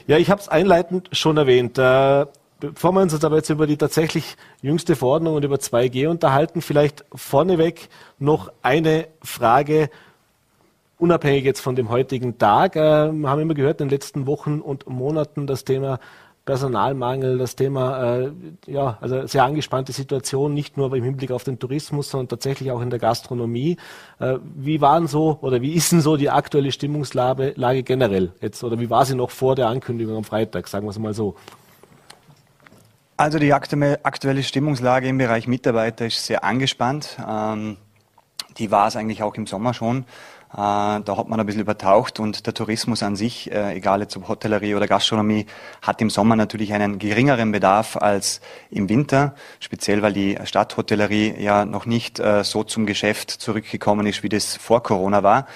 [0.07, 1.77] Ja, ich habe es einleitend schon erwähnt.
[1.77, 2.25] Äh,
[2.59, 6.61] bevor wir uns jetzt aber jetzt über die tatsächlich jüngste Verordnung und über 2G unterhalten,
[6.61, 7.89] vielleicht vorneweg
[8.19, 9.89] noch eine Frage,
[10.97, 12.75] unabhängig jetzt von dem heutigen Tag.
[12.75, 15.99] Äh, wir haben immer gehört in den letzten Wochen und Monaten das Thema
[16.45, 18.31] Personalmangel, das Thema, äh,
[18.67, 22.81] ja, also sehr angespannte Situation, nicht nur im Hinblick auf den Tourismus, sondern tatsächlich auch
[22.81, 23.75] in der Gastronomie.
[24.19, 28.63] Äh, wie waren so oder wie ist denn so die aktuelle Stimmungslage Lage generell jetzt
[28.63, 31.35] oder wie war sie noch vor der Ankündigung am Freitag, sagen wir es mal so?
[33.19, 37.17] Also die aktuelle Stimmungslage im Bereich Mitarbeiter ist sehr angespannt.
[37.27, 37.77] Ähm,
[38.59, 40.05] die war es eigentlich auch im Sommer schon.
[40.53, 44.15] Äh, da hat man ein bisschen übertaucht und der Tourismus an sich, äh, egal jetzt
[44.17, 45.47] ob Hotellerie oder Gastronomie,
[45.81, 51.65] hat im Sommer natürlich einen geringeren Bedarf als im Winter, speziell weil die Stadthotellerie ja
[51.65, 55.47] noch nicht äh, so zum Geschäft zurückgekommen ist, wie das vor Corona war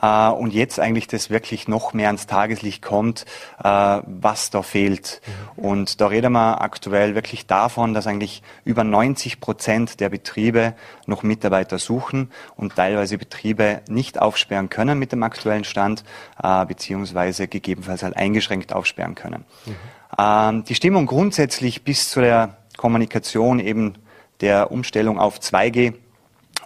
[0.00, 3.24] äh, und jetzt eigentlich das wirklich noch mehr ans Tageslicht kommt,
[3.62, 5.20] äh, was da fehlt.
[5.56, 5.64] Mhm.
[5.64, 10.74] Und da reden wir aktuell wirklich davon, dass eigentlich über 90 Prozent der Betriebe
[11.06, 16.04] noch Mitarbeiter suchen und teilweise Betriebe nicht aufsperren können mit dem aktuellen Stand,
[16.42, 19.44] äh, beziehungsweise gegebenenfalls halt eingeschränkt aufsperren können.
[19.66, 19.74] Mhm.
[20.18, 23.94] Ähm, die Stimmung grundsätzlich bis zu der Kommunikation eben
[24.40, 25.94] der Umstellung auf 2G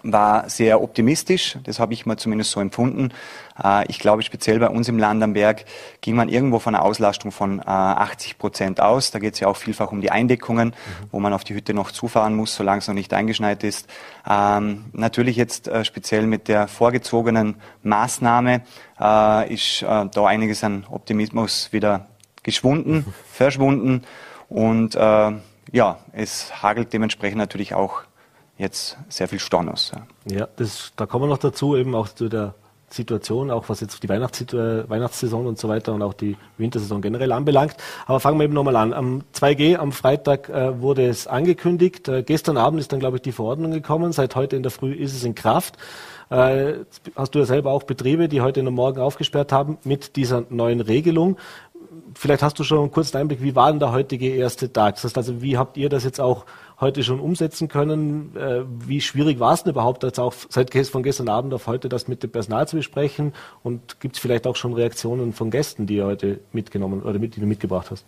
[0.03, 1.57] war sehr optimistisch.
[1.63, 3.09] Das habe ich mal zumindest so empfunden.
[3.63, 5.65] Äh, ich glaube, speziell bei uns im Land am Berg
[6.01, 9.11] ging man irgendwo von einer Auslastung von 80 äh, Prozent aus.
[9.11, 11.07] Da geht es ja auch vielfach um die Eindeckungen, mhm.
[11.11, 13.87] wo man auf die Hütte noch zufahren muss, solange es noch nicht eingeschneit ist.
[14.29, 18.61] Ähm, natürlich jetzt äh, speziell mit der vorgezogenen Maßnahme
[19.49, 22.05] ist da einiges an Optimismus wieder
[22.43, 24.03] geschwunden, verschwunden.
[24.47, 28.03] Und ja, es hagelt dementsprechend natürlich auch
[28.61, 29.91] jetzt sehr viel Stornos.
[30.25, 32.53] Ja, ja das, da kommen wir noch dazu, eben auch zu der
[32.93, 37.01] Situation, auch was jetzt die Weihnachts äh, Weihnachtssaison und so weiter und auch die Wintersaison
[37.01, 37.75] generell anbelangt.
[38.05, 38.93] Aber fangen wir eben nochmal an.
[38.93, 42.07] Am 2G am Freitag äh, wurde es angekündigt.
[42.07, 44.11] Äh, gestern Abend ist dann, glaube ich, die Verordnung gekommen.
[44.11, 45.77] Seit heute in der Früh ist es in Kraft.
[46.29, 46.73] Äh,
[47.15, 50.43] hast du ja selber auch Betriebe, die heute in der Morgen aufgesperrt haben mit dieser
[50.49, 51.37] neuen Regelung.
[52.13, 54.95] Vielleicht hast du schon einen kurzen Einblick, wie war denn der heutige erste Tag?
[54.95, 56.45] Das heißt also, wie habt ihr das jetzt auch
[56.81, 58.35] heute schon umsetzen können.
[58.35, 61.87] Äh, wie schwierig war es denn überhaupt, jetzt auch seit von gestern Abend auf heute
[61.87, 63.33] das mit dem Personal zu besprechen?
[63.63, 67.35] Und gibt es vielleicht auch schon Reaktionen von Gästen, die ihr heute mitgenommen oder mit,
[67.35, 68.05] die du mitgebracht hast?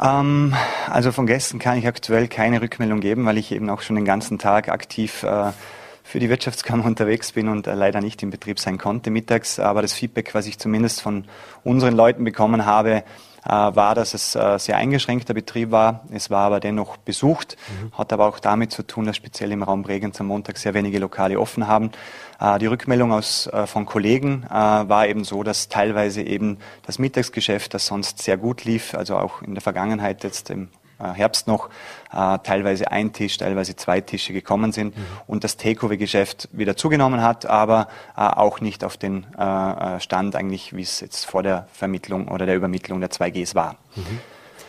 [0.00, 0.54] Ähm,
[0.88, 4.04] also von Gästen kann ich aktuell keine Rückmeldung geben, weil ich eben auch schon den
[4.04, 5.52] ganzen Tag aktiv äh,
[6.02, 9.58] für die Wirtschaftskammer unterwegs bin und äh, leider nicht im Betrieb sein konnte mittags.
[9.60, 11.24] Aber das Feedback, was ich zumindest von
[11.62, 13.04] unseren Leuten bekommen habe,
[13.44, 16.04] war, dass es äh, sehr eingeschränkter Betrieb war.
[16.10, 17.96] Es war aber dennoch besucht, mhm.
[17.96, 20.98] hat aber auch damit zu tun, dass speziell im Raum Bregenz am Montag sehr wenige
[20.98, 21.90] Lokale offen haben.
[22.40, 26.98] Äh, die Rückmeldung aus, äh, von Kollegen äh, war eben so, dass teilweise eben das
[26.98, 31.46] Mittagsgeschäft, das sonst sehr gut lief, also auch in der Vergangenheit jetzt im äh, Herbst
[31.46, 31.70] noch
[32.12, 35.02] äh, teilweise ein Tisch, teilweise zwei Tische gekommen sind mhm.
[35.26, 39.26] und das Takeaway-Geschäft wieder zugenommen hat, aber äh, auch nicht auf den
[39.98, 43.76] Stand eigentlich, wie es jetzt vor der Vermittlung oder der Übermittlung der 2Gs war.
[43.96, 44.20] Mhm.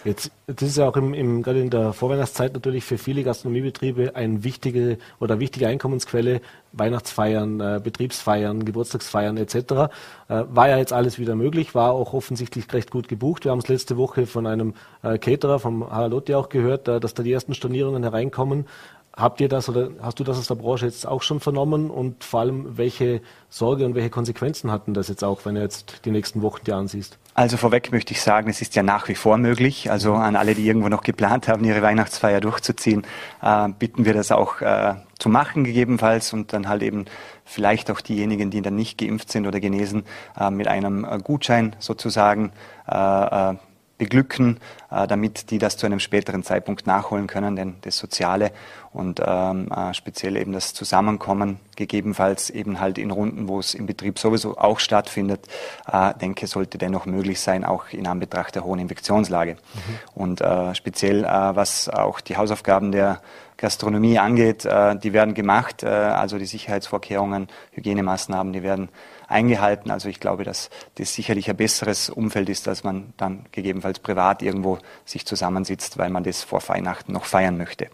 [0.06, 4.15] Jetzt, das ist ja auch im, im, gerade in der Vorweihnachtszeit natürlich für viele Gastronomiebetriebe
[4.15, 6.41] eine wichtige oder wichtige Einkommensquelle.
[6.74, 9.56] Weihnachtsfeiern, äh, Betriebsfeiern, Geburtstagsfeiern etc.
[9.56, 9.88] Äh,
[10.28, 13.46] war ja jetzt alles wieder möglich, war auch offensichtlich recht gut gebucht.
[13.46, 17.15] Wir haben es letzte Woche von einem äh, Caterer, vom Haralotti auch gehört, äh, dass
[17.15, 18.68] da die ersten Stornierungen hereinkommen.
[19.17, 22.23] Habt ihr das oder hast du das aus der Branche jetzt auch schon vernommen und
[22.23, 26.12] vor allem welche Sorge und welche Konsequenzen hatten das jetzt auch, wenn du jetzt die
[26.12, 27.17] nächsten Wochen dir ansiehst?
[27.34, 29.89] Also vorweg möchte ich sagen, es ist ja nach wie vor möglich.
[29.89, 33.06] Also an alle, die irgendwo noch geplant haben, ihre Weihnachtsfeier durchzuziehen,
[33.41, 37.06] äh, bitten wir das auch äh, zu machen gegebenenfalls und dann halt eben
[37.45, 40.04] vielleicht auch diejenigen, die dann nicht geimpft sind oder genesen,
[40.38, 42.51] äh, mit einem äh, Gutschein sozusagen
[42.89, 43.56] äh, äh,
[43.97, 44.60] beglücken,
[44.91, 48.51] äh, damit die das zu einem späteren Zeitpunkt nachholen können, denn das Soziale
[48.91, 53.86] und ähm, äh, speziell eben das Zusammenkommen, gegebenenfalls eben halt in Runden, wo es im
[53.86, 55.47] Betrieb sowieso auch stattfindet,
[55.91, 59.53] äh, denke, sollte dennoch möglich sein, auch in Anbetracht der hohen Infektionslage.
[59.53, 59.99] Mhm.
[60.13, 63.21] Und äh, speziell, äh, was auch die Hausaufgaben der
[63.58, 68.89] Gastronomie angeht, die werden gemacht, also die Sicherheitsvorkehrungen, Hygienemaßnahmen, die werden
[69.27, 69.91] eingehalten.
[69.91, 74.41] Also ich glaube, dass das sicherlich ein besseres Umfeld ist, als man dann gegebenenfalls privat
[74.41, 77.89] irgendwo sich zusammensitzt, weil man das vor Weihnachten noch feiern möchte.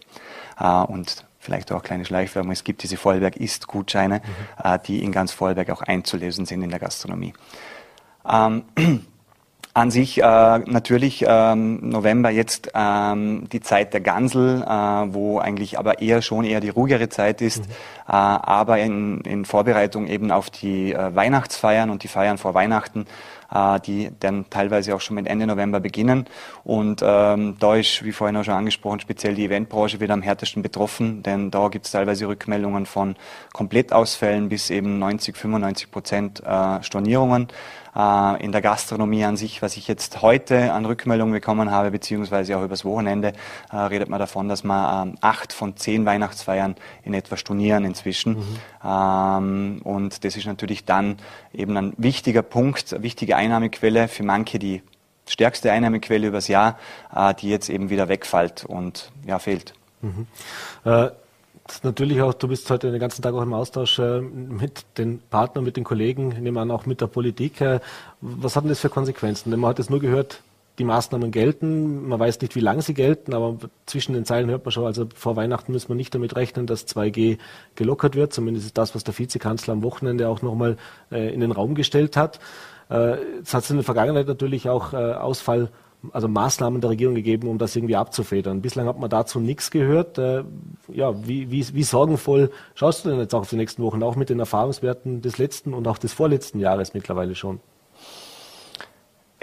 [0.58, 4.64] Äh, und vielleicht auch eine kleine Schleichwerbung, es gibt diese Vorarlberg ist Gutscheine, mhm.
[4.64, 7.34] Äh, die in ganz Vorarlberg auch einzulösen sind in der Gastronomie.
[8.28, 8.64] Ähm,
[9.74, 15.78] an sich äh, natürlich ähm, November jetzt ähm, die Zeit der Gansel, äh, wo eigentlich
[15.78, 17.72] aber eher schon eher die ruhigere Zeit ist, mhm.
[18.08, 23.06] äh, aber in, in Vorbereitung eben auf die äh, Weihnachtsfeiern und die Feiern vor Weihnachten
[23.52, 26.26] äh, die dann teilweise auch schon mit Ende November beginnen.
[26.64, 30.62] Und ähm, da ist, wie vorhin auch schon angesprochen, speziell die Eventbranche wieder am härtesten
[30.62, 33.16] betroffen, denn da gibt es teilweise Rückmeldungen von
[33.52, 37.48] Komplettausfällen bis eben 90, 95 Prozent äh, Stornierungen.
[37.94, 42.56] Äh, in der Gastronomie an sich, was ich jetzt heute an Rückmeldungen bekommen habe, beziehungsweise
[42.56, 43.34] auch übers Wochenende,
[43.70, 48.38] äh, redet man davon, dass man ähm, acht von zehn Weihnachtsfeiern in etwa stornieren inzwischen.
[48.38, 48.58] Mhm.
[48.82, 51.18] Ähm, und das ist natürlich dann
[51.52, 54.82] eben ein wichtiger Punkt, wichtige Einnahmequelle für manche, die
[55.28, 56.78] stärkste Einnahmequelle übers Jahr,
[57.14, 59.74] äh, die jetzt eben wieder wegfällt und ja, fehlt.
[60.00, 60.26] Mhm.
[60.84, 61.10] Äh,
[61.82, 65.64] natürlich auch, du bist heute den ganzen Tag auch im Austausch äh, mit den Partnern,
[65.64, 67.60] mit den Kollegen, nehmen an auch mit der Politik.
[67.60, 67.80] Äh,
[68.20, 69.50] was hat denn das für Konsequenzen?
[69.50, 70.42] Denn man hat jetzt nur gehört,
[70.78, 72.08] die Maßnahmen gelten.
[72.08, 75.06] Man weiß nicht, wie lange sie gelten, aber zwischen den Zeilen hört man schon, also
[75.14, 77.38] vor Weihnachten müssen wir nicht damit rechnen, dass 2G
[77.76, 78.32] gelockert wird.
[78.32, 80.78] Zumindest ist das, was der Vizekanzler am Wochenende auch nochmal
[81.10, 82.40] äh, in den Raum gestellt hat.
[82.88, 85.70] Es hat in der Vergangenheit natürlich auch Ausfall
[86.10, 88.60] also Maßnahmen der Regierung gegeben, um das irgendwie abzufedern.
[88.60, 90.18] Bislang hat man dazu nichts gehört.
[90.18, 90.44] Äh,
[90.88, 94.16] ja, wie, wie, wie sorgenvoll schaust du denn jetzt auch auf die nächsten Wochen, auch
[94.16, 97.60] mit den Erfahrungswerten des letzten und auch des vorletzten Jahres mittlerweile schon?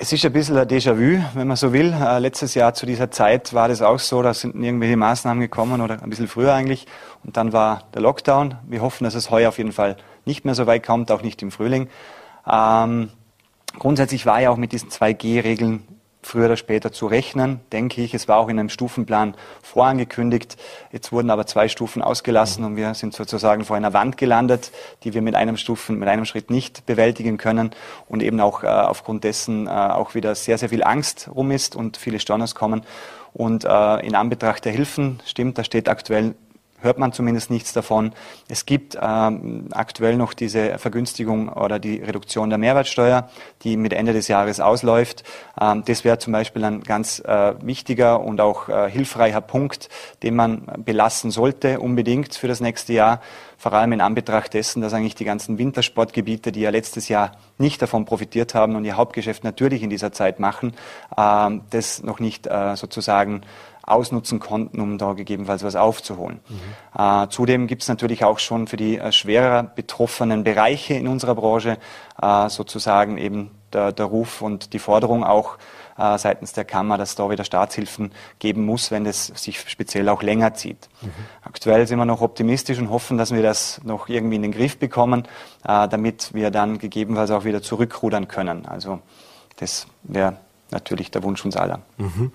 [0.02, 1.94] Es ist ein bisschen ein Déjà-vu, wenn man so will.
[1.94, 5.82] Äh, letztes Jahr zu dieser Zeit war das auch so, da sind irgendwelche Maßnahmen gekommen
[5.82, 6.88] oder ein bisschen früher eigentlich.
[7.24, 8.56] Und dann war der Lockdown.
[8.68, 11.42] Wir hoffen, dass es heuer auf jeden Fall nicht mehr so weit kommt, auch nicht
[11.42, 11.90] im Frühling.
[12.50, 13.10] Ähm,
[13.78, 15.84] grundsätzlich war ja auch mit diesen 2G-Regeln
[16.22, 18.14] früher oder später zu rechnen, denke ich.
[18.14, 20.58] Es war auch in einem Stufenplan vorangekündigt.
[20.92, 24.72] Jetzt wurden aber zwei Stufen ausgelassen und wir sind sozusagen vor einer Wand gelandet,
[25.04, 27.72] die wir mit einem Stufen, mit einem Schritt nicht bewältigen können
[28.08, 31.76] und eben auch äh, aufgrund dessen äh, auch wieder sehr, sehr viel Angst rum ist
[31.76, 32.82] und viele Stornos kommen.
[33.34, 36.36] Und äh, in Anbetracht der Hilfen, stimmt, da steht aktuell
[36.82, 38.12] hört man zumindest nichts davon.
[38.48, 43.30] Es gibt ähm, aktuell noch diese Vergünstigung oder die Reduktion der Mehrwertsteuer,
[43.64, 45.24] die mit Ende des Jahres ausläuft.
[45.60, 49.90] Ähm, das wäre zum Beispiel ein ganz äh, wichtiger und auch äh, hilfreicher Punkt,
[50.24, 53.22] den man belassen sollte, unbedingt für das nächste Jahr.
[53.58, 57.82] Vor allem in Anbetracht dessen, dass eigentlich die ganzen Wintersportgebiete, die ja letztes Jahr nicht
[57.82, 60.74] davon profitiert haben und ihr Hauptgeschäft natürlich in dieser Zeit machen,
[61.18, 63.42] ähm, das noch nicht äh, sozusagen
[63.90, 66.40] ausnutzen konnten, um da gegebenenfalls was aufzuholen.
[66.48, 67.02] Mhm.
[67.02, 71.36] Äh, zudem gibt es natürlich auch schon für die äh, schwerer betroffenen Bereiche in unserer
[71.36, 71.78] Branche
[72.22, 75.58] äh, sozusagen eben der, der, Ruf und die Forderung auch
[75.98, 80.24] äh, seitens der Kammer, dass da wieder Staatshilfen geben muss, wenn es sich speziell auch
[80.24, 80.90] länger zieht.
[81.02, 81.12] Mhm.
[81.44, 84.78] Aktuell sind wir noch optimistisch und hoffen, dass wir das noch irgendwie in den Griff
[84.78, 85.28] bekommen,
[85.68, 88.66] äh, damit wir dann gegebenenfalls auch wieder zurückrudern können.
[88.66, 89.00] Also
[89.58, 90.38] das wäre
[90.72, 91.82] natürlich der Wunsch uns aller.
[91.98, 92.32] Mhm.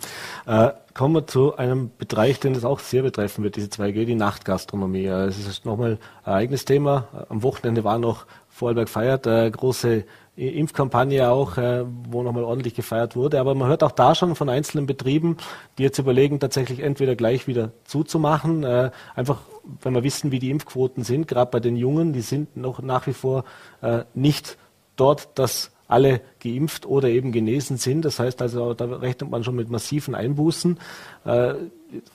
[0.47, 4.15] Äh, kommen wir zu einem Bereich, den es auch sehr betreffen wird, diese 2G, die
[4.15, 5.07] Nachtgastronomie.
[5.07, 7.09] Es ist nochmal ein eigenes Thema.
[7.29, 10.05] Am Wochenende war noch Vorarlberg feiert, äh, große
[10.37, 13.41] Impfkampagne auch, äh, wo nochmal ordentlich gefeiert wurde.
[13.41, 15.37] Aber man hört auch da schon von einzelnen Betrieben,
[15.79, 19.41] die jetzt überlegen, tatsächlich entweder gleich wieder zuzumachen, äh, einfach
[19.83, 23.07] wenn wir wissen, wie die Impfquoten sind, gerade bei den Jungen, die sind noch nach
[23.07, 23.45] wie vor
[23.81, 24.59] äh, nicht
[24.97, 28.05] dort, dass alle geimpft oder eben genesen sind.
[28.05, 30.79] Das heißt also, da rechnet man schon mit massiven Einbußen.
[31.25, 31.55] Äh,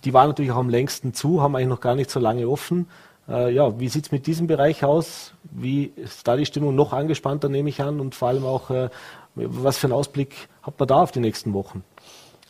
[0.04, 2.88] die waren natürlich auch am längsten zu, haben eigentlich noch gar nicht so lange offen.
[3.28, 5.34] Äh, ja, wie sieht es mit diesem Bereich aus?
[5.44, 8.00] Wie ist da die Stimmung noch angespannter, nehme ich an?
[8.00, 8.90] Und vor allem auch, äh,
[9.36, 11.84] was für einen Ausblick hat man da auf die nächsten Wochen?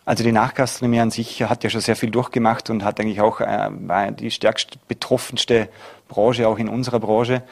[0.05, 3.41] Also die Nachgastronomie an sich hat ja schon sehr viel durchgemacht und hat eigentlich auch
[4.17, 5.69] die stärkst betroffenste
[6.07, 7.43] Branche, auch in unserer Branche.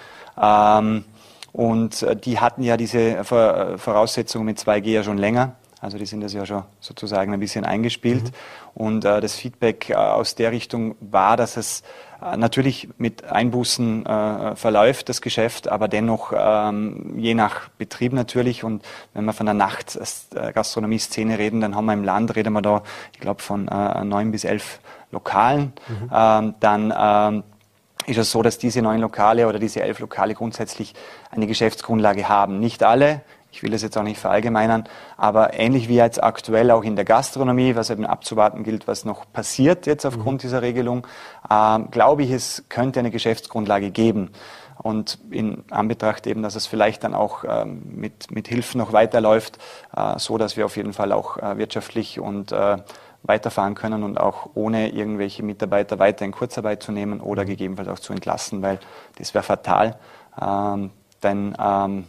[0.42, 1.04] Ähm,
[1.58, 5.56] und äh, die hatten ja diese Voraussetzungen mit 2G ja schon länger.
[5.82, 8.26] Also die sind das ja schon sozusagen ein bisschen eingespielt.
[8.26, 8.30] Mhm.
[8.76, 11.82] Und äh, das Feedback äh, aus der Richtung war, dass es
[12.22, 18.63] äh, natürlich mit Einbußen äh, verläuft, das Geschäft, aber dennoch ähm, je nach Betrieb natürlich.
[18.63, 18.84] Und
[19.15, 22.84] wenn wir von der Nachtgastronomie-Szene äh, reden, dann haben wir im Land, reden wir da,
[23.13, 24.80] ich glaube, von äh, neun bis elf
[25.12, 25.74] Lokalen.
[25.88, 26.12] Mhm.
[26.13, 27.43] Ähm, dann ähm,
[28.06, 30.94] ist es so, dass diese neun Lokale oder diese elf Lokale grundsätzlich
[31.32, 32.60] eine Geschäftsgrundlage haben.
[32.60, 34.84] Nicht alle, ich will das jetzt auch nicht verallgemeinern,
[35.18, 39.26] aber ähnlich wie jetzt aktuell auch in der Gastronomie, was eben abzuwarten gilt, was noch
[39.34, 40.48] passiert jetzt aufgrund mhm.
[40.48, 41.08] dieser Regelung,
[41.50, 44.32] äh, glaube ich, es könnte eine Geschäftsgrundlage geben.
[44.80, 49.58] Und in Anbetracht eben, dass es vielleicht dann auch ähm, mit, mit Hilfen noch weiterläuft,
[49.96, 52.78] äh, so dass wir auf jeden Fall auch äh, wirtschaftlich und äh,
[53.28, 57.48] weiterfahren können und auch ohne irgendwelche Mitarbeiter weiter in Kurzarbeit zu nehmen oder mhm.
[57.48, 58.80] gegebenenfalls auch zu entlassen, weil
[59.18, 59.98] das wäre fatal.
[60.42, 60.92] Ähm,
[61.24, 62.06] denn ähm,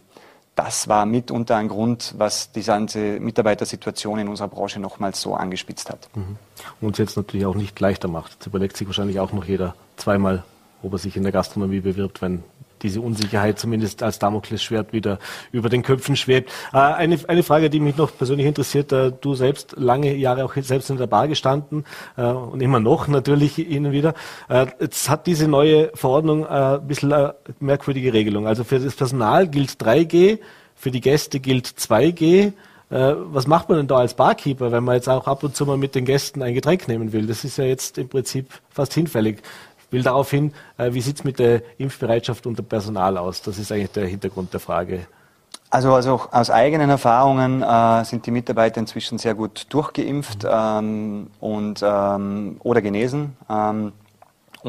[0.54, 5.88] das war mitunter ein Grund, was die ganze Mitarbeitersituation in unserer Branche nochmals so angespitzt
[5.88, 6.08] hat.
[6.14, 6.36] Mhm.
[6.80, 8.32] Und es jetzt natürlich auch nicht leichter macht.
[8.32, 10.42] Jetzt überlegt sich wahrscheinlich auch noch jeder zweimal,
[10.82, 12.42] ob er sich in der Gastronomie bewirbt, wenn
[12.82, 15.18] diese Unsicherheit zumindest als Damoklesschwert wieder
[15.52, 16.50] über den Köpfen schwebt.
[16.72, 20.54] Äh, eine, eine Frage, die mich noch persönlich interessiert, äh, du selbst lange Jahre auch
[20.56, 21.84] selbst in der Bar gestanden
[22.16, 24.14] äh, und immer noch natürlich Ihnen wieder.
[24.80, 28.46] Jetzt hat diese neue Verordnung ein bisschen eine merkwürdige Regelung.
[28.46, 30.38] Also für das Personal gilt 3G,
[30.74, 32.52] für die Gäste gilt 2G.
[32.90, 35.76] Was macht man denn da als Barkeeper, wenn man jetzt auch ab und zu mal
[35.76, 37.26] mit den Gästen ein Getränk nehmen will?
[37.26, 39.42] Das ist ja jetzt im Prinzip fast hinfällig
[39.90, 43.42] will darauf hin, äh, wie sieht es mit der Impfbereitschaft unter Personal aus?
[43.42, 45.06] Das ist eigentlich der Hintergrund der Frage.
[45.70, 50.50] Also, also aus eigenen Erfahrungen äh, sind die Mitarbeiter inzwischen sehr gut durchgeimpft mhm.
[50.50, 53.36] ähm, und, ähm, oder genesen.
[53.50, 53.92] Ähm,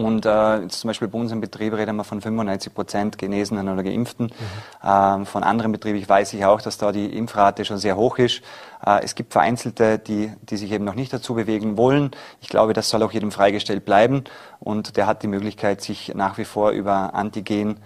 [0.04, 3.84] und äh, zum Beispiel bei uns im Betrieb reden wir von 95 Prozent Genesenen oder
[3.84, 4.28] Geimpften.
[4.28, 4.88] Mhm.
[4.88, 8.18] Ähm, von anderen Betrieben ich weiß ich auch, dass da die Impfrate schon sehr hoch
[8.18, 8.42] ist.
[8.86, 12.12] Äh, es gibt Vereinzelte, die, die sich eben noch nicht dazu bewegen wollen.
[12.42, 14.24] Ich glaube, das soll auch jedem freigestellt bleiben.
[14.60, 17.78] Und der hat die Möglichkeit, sich nach wie vor über Antigen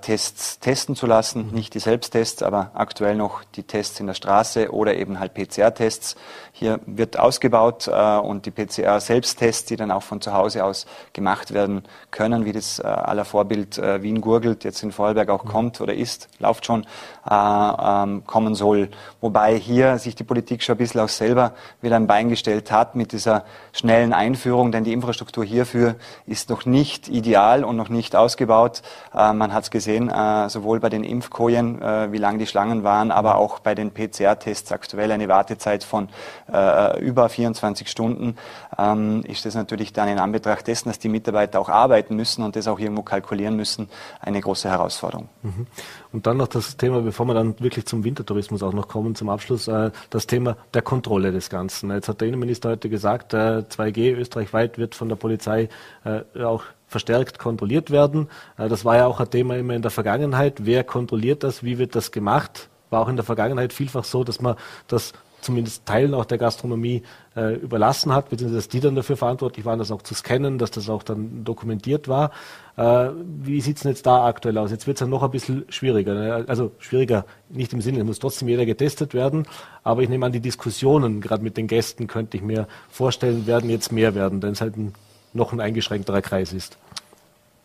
[0.00, 1.48] Tests testen zu lassen.
[1.48, 1.54] Mhm.
[1.54, 6.16] Nicht die Selbsttests, aber aktuell noch die Tests in der Straße oder eben halt PCR-Tests.
[6.52, 11.54] Hier wird ausgebaut äh, und die PCR-Selbsttests, die dann auch von zu Hause aus gemacht
[11.54, 15.48] werden können, wie das äh, aller Vorbild äh, Wien gurgelt, jetzt in Vorarlberg auch mhm.
[15.48, 16.84] kommt oder ist, läuft schon,
[17.28, 18.90] äh, ähm, kommen soll.
[19.20, 22.94] Wobei hier sich die Politik schon ein bisschen auch selber wieder ein Bein gestellt hat
[22.94, 25.94] mit dieser schnellen Einführung, denn die Infrastruktur hierfür
[26.26, 28.82] ist noch nicht ideal und noch nicht ausgebaut.
[29.14, 33.10] Äh, man hat gesehen, äh, sowohl bei den Impfkojen, äh, wie lang die Schlangen waren,
[33.10, 36.08] aber auch bei den PCR-Tests aktuell eine Wartezeit von
[36.52, 38.36] äh, über 24 Stunden,
[38.78, 42.56] ähm, ist das natürlich dann in Anbetracht dessen, dass die Mitarbeiter auch arbeiten müssen und
[42.56, 43.88] das auch irgendwo kalkulieren müssen,
[44.20, 45.28] eine große Herausforderung.
[45.42, 45.66] Mhm.
[46.12, 49.28] Und dann noch das Thema, bevor wir dann wirklich zum Wintertourismus auch noch kommen, zum
[49.28, 51.90] Abschluss, äh, das Thema der Kontrolle des Ganzen.
[51.90, 55.68] Jetzt hat der Innenminister heute gesagt, äh, 2G österreichweit wird von der Polizei
[56.04, 58.28] äh, auch verstärkt kontrolliert werden.
[58.58, 60.66] Äh, das war ja auch ein Thema immer in der Vergangenheit.
[60.66, 61.62] Wer kontrolliert das?
[61.62, 62.68] Wie wird das gemacht?
[62.90, 64.56] War auch in der Vergangenheit vielfach so, dass man
[64.88, 67.02] das zumindest Teilen auch der Gastronomie
[67.34, 70.70] äh, überlassen hat, beziehungsweise dass die dann dafür verantwortlich waren, das auch zu scannen, dass
[70.72, 72.32] das auch dann dokumentiert war.
[72.76, 74.70] Äh, wie sieht es denn jetzt da aktuell aus?
[74.70, 76.12] Jetzt wird es ja noch ein bisschen schwieriger.
[76.12, 76.44] Ne?
[76.46, 79.46] Also schwieriger nicht im Sinne, muss trotzdem jeder getestet werden,
[79.82, 83.70] aber ich nehme an, die Diskussionen gerade mit den Gästen könnte ich mir vorstellen, werden
[83.70, 84.92] jetzt mehr werden, denn es halt ein
[85.32, 86.76] noch ein eingeschränkterer Kreis ist.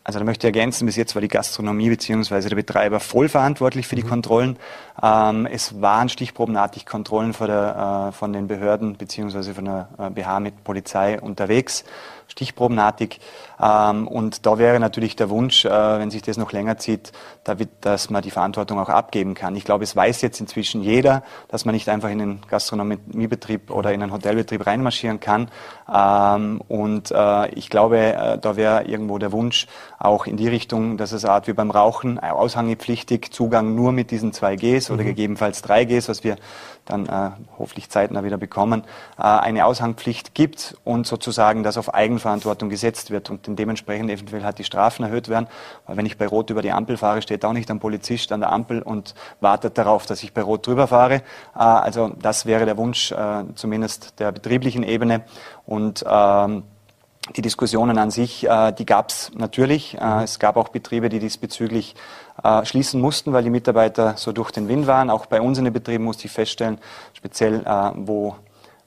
[0.06, 2.48] Also da möchte ich ergänzen, bis jetzt war die Gastronomie bzw.
[2.48, 4.08] der Betreiber voll verantwortlich für die mhm.
[4.08, 4.56] Kontrollen.
[5.02, 9.52] Ähm, es waren stichprobenartig Kontrollen von, der, äh, von den Behörden bzw.
[9.52, 11.84] von der äh, BH mit Polizei unterwegs.
[12.28, 13.20] stichprobenartig.
[13.60, 17.12] Ähm, und da wäre natürlich der Wunsch, äh, wenn sich das noch länger zieht,
[17.80, 19.54] dass man die Verantwortung auch abgeben kann.
[19.56, 23.92] Ich glaube, es weiß jetzt inzwischen jeder, dass man nicht einfach in den Gastronomiebetrieb oder
[23.92, 25.48] in einen Hotelbetrieb reinmarschieren kann.
[25.92, 29.66] Ähm, und äh, ich glaube, äh, da wäre irgendwo der Wunsch
[29.98, 34.10] auch in die Richtung, dass es eine Art wie beim Rauchen, aushangepflichtig, Zugang nur mit
[34.10, 35.08] diesen zwei Gs oder mhm.
[35.08, 36.36] gegebenenfalls drei Gs, was wir
[36.84, 38.84] dann äh, hoffentlich zeitnah wieder bekommen,
[39.18, 44.58] äh, eine Aushangpflicht gibt und sozusagen das auf Eigenverantwortung gesetzt wird und dementsprechend eventuell halt
[44.58, 45.46] die Strafen erhöht werden.
[45.86, 48.40] Weil wenn ich bei Rot über die Ampel fahre, steht auch nicht ein Polizist an
[48.40, 51.16] der Ampel und wartet darauf, dass ich bei Rot drüber fahre.
[51.54, 55.22] Äh, also das wäre der Wunsch äh, zumindest der betrieblichen Ebene
[55.66, 56.64] und ähm,
[57.34, 59.96] die Diskussionen an sich, äh, die gab es natürlich.
[60.00, 61.94] Es gab auch Betriebe, die diesbezüglich
[62.64, 65.08] schließen mussten, weil die Mitarbeiter so durch den Wind waren.
[65.08, 66.78] Auch bei uns in den Betrieben musste ich feststellen,
[67.14, 67.64] speziell
[67.96, 68.36] wo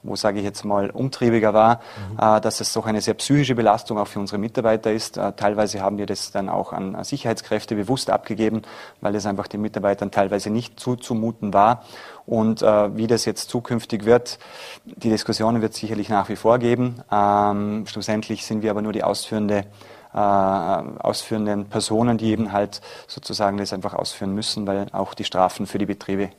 [0.03, 1.81] wo sage ich jetzt mal umtriebiger war,
[2.11, 2.19] mhm.
[2.19, 5.17] äh, dass es doch eine sehr psychische Belastung auch für unsere Mitarbeiter ist.
[5.17, 8.61] Äh, teilweise haben wir das dann auch an Sicherheitskräfte bewusst abgegeben,
[9.01, 11.83] weil es einfach den Mitarbeitern teilweise nicht zuzumuten war.
[12.25, 14.39] Und äh, wie das jetzt zukünftig wird,
[14.85, 17.01] die Diskussionen wird es sicherlich nach wie vor geben.
[17.11, 19.65] Ähm, schlussendlich sind wir aber nur die ausführende
[20.13, 25.67] äh, ausführenden Personen, die eben halt sozusagen das einfach ausführen müssen, weil auch die Strafen
[25.67, 26.29] für die Betriebe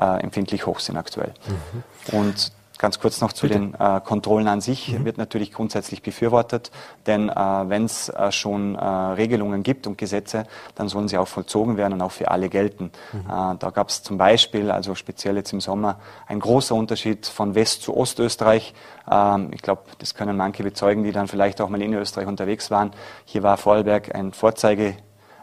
[0.00, 1.34] äh, empfindlich hoch sind aktuell.
[1.46, 2.18] Mhm.
[2.18, 3.58] Und Ganz kurz noch zu Bitte.
[3.58, 5.04] den äh, Kontrollen an sich mhm.
[5.04, 6.70] wird natürlich grundsätzlich befürwortet,
[7.06, 11.26] denn äh, wenn es äh, schon äh, Regelungen gibt und Gesetze, dann sollen sie auch
[11.26, 12.92] vollzogen werden und auch für alle gelten.
[13.12, 13.20] Mhm.
[13.20, 15.98] Äh, da gab es zum Beispiel, also speziell jetzt im Sommer,
[16.28, 18.74] ein großer Unterschied von West zu Ostösterreich.
[19.10, 22.70] Ähm, ich glaube, das können manche bezeugen, die dann vielleicht auch mal in Österreich unterwegs
[22.70, 22.92] waren.
[23.24, 24.94] Hier war Vorarlberg ein Vorzeige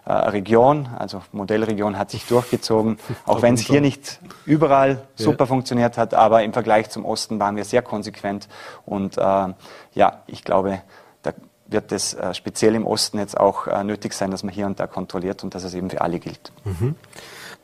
[0.05, 5.47] äh, Region, also Modellregion hat sich durchgezogen, auch wenn es hier nicht überall super ja.
[5.47, 8.47] funktioniert hat, aber im Vergleich zum Osten waren wir sehr konsequent
[8.85, 9.21] und äh,
[9.93, 10.81] ja, ich glaube,
[11.23, 11.33] da
[11.67, 14.79] wird es äh, speziell im Osten jetzt auch äh, nötig sein, dass man hier und
[14.79, 16.51] da kontrolliert und dass es eben für alle gilt.
[16.63, 16.95] Mhm.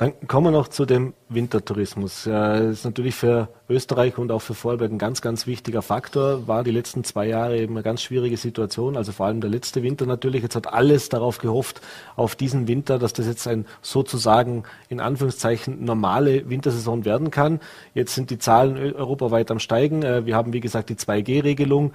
[0.02, 2.24] Dann kommen wir noch zu dem Wintertourismus.
[2.24, 6.48] Das ist natürlich für Österreich und auch für Vorarlberg ein ganz, ganz wichtiger Faktor.
[6.48, 8.98] War die letzten zwei Jahre eben eine ganz schwierige Situation.
[8.98, 10.42] Also vor allem der letzte Winter natürlich.
[10.42, 11.82] Jetzt hat alles darauf gehofft,
[12.16, 17.60] auf diesen Winter, dass das jetzt ein sozusagen in Anführungszeichen normale Wintersaison werden kann.
[17.94, 20.02] Jetzt sind die Zahlen europaweit am Steigen.
[20.02, 21.92] Äh, wir haben, wie gesagt, die 2G-Regelung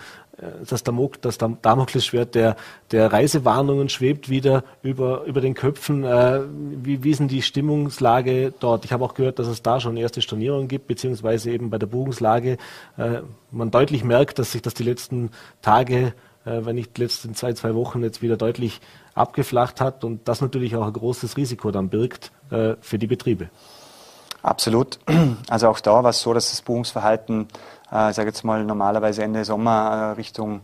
[0.68, 2.57] das, Damok, das Damoklesschwert der,
[2.91, 6.05] der Reisewarnungen schwebt wieder über, über den Köpfen.
[6.05, 6.43] Äh,
[6.82, 8.84] wie, wie ist denn die Stimmungslage dort?
[8.84, 11.87] Ich habe auch gehört, dass es da schon erste Stornierungen gibt, beziehungsweise eben bei der
[11.87, 12.59] Buchungslage
[12.99, 13.20] äh,
[13.51, 15.30] man deutlich merkt, dass sich das die letzten
[15.62, 16.12] Tage,
[16.45, 18.80] äh, wenn nicht die letzten zwei, zwei Wochen jetzt wieder deutlich
[19.14, 23.49] abgeflacht hat und das natürlich auch ein großes Risiko dann birgt äh, für die Betriebe.
[24.43, 24.99] Absolut.
[25.49, 27.49] Also auch da war es so, dass das Buchungsverhalten
[27.91, 30.62] äh, sage jetzt mal normalerweise Ende Sommer äh, Richtung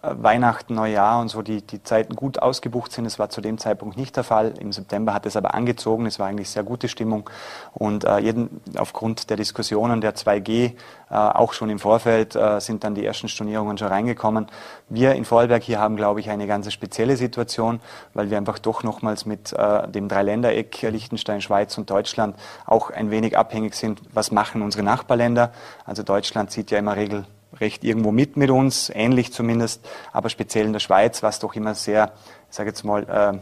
[0.00, 3.04] Weihnachten, Neujahr und so die, die Zeiten gut ausgebucht sind.
[3.04, 4.54] Das war zu dem Zeitpunkt nicht der Fall.
[4.58, 6.06] Im September hat es aber angezogen.
[6.06, 7.28] Es war eigentlich sehr gute Stimmung.
[7.72, 10.72] Und äh, jeden, aufgrund der Diskussionen der 2G, äh,
[11.14, 14.46] auch schon im Vorfeld, äh, sind dann die ersten Stornierungen schon reingekommen.
[14.88, 17.80] Wir in Vorarlberg hier haben, glaube ich, eine ganz spezielle Situation,
[18.14, 22.36] weil wir einfach doch nochmals mit äh, dem Dreiländereck Liechtenstein, Schweiz und Deutschland
[22.66, 24.00] auch ein wenig abhängig sind.
[24.12, 25.52] Was machen unsere Nachbarländer?
[25.84, 27.24] Also Deutschland zieht ja immer Regel
[27.60, 31.54] recht irgendwo mit mit uns, ähnlich zumindest, aber speziell in der Schweiz war es doch
[31.54, 32.12] immer sehr,
[32.50, 33.38] ich sage jetzt mal, äh,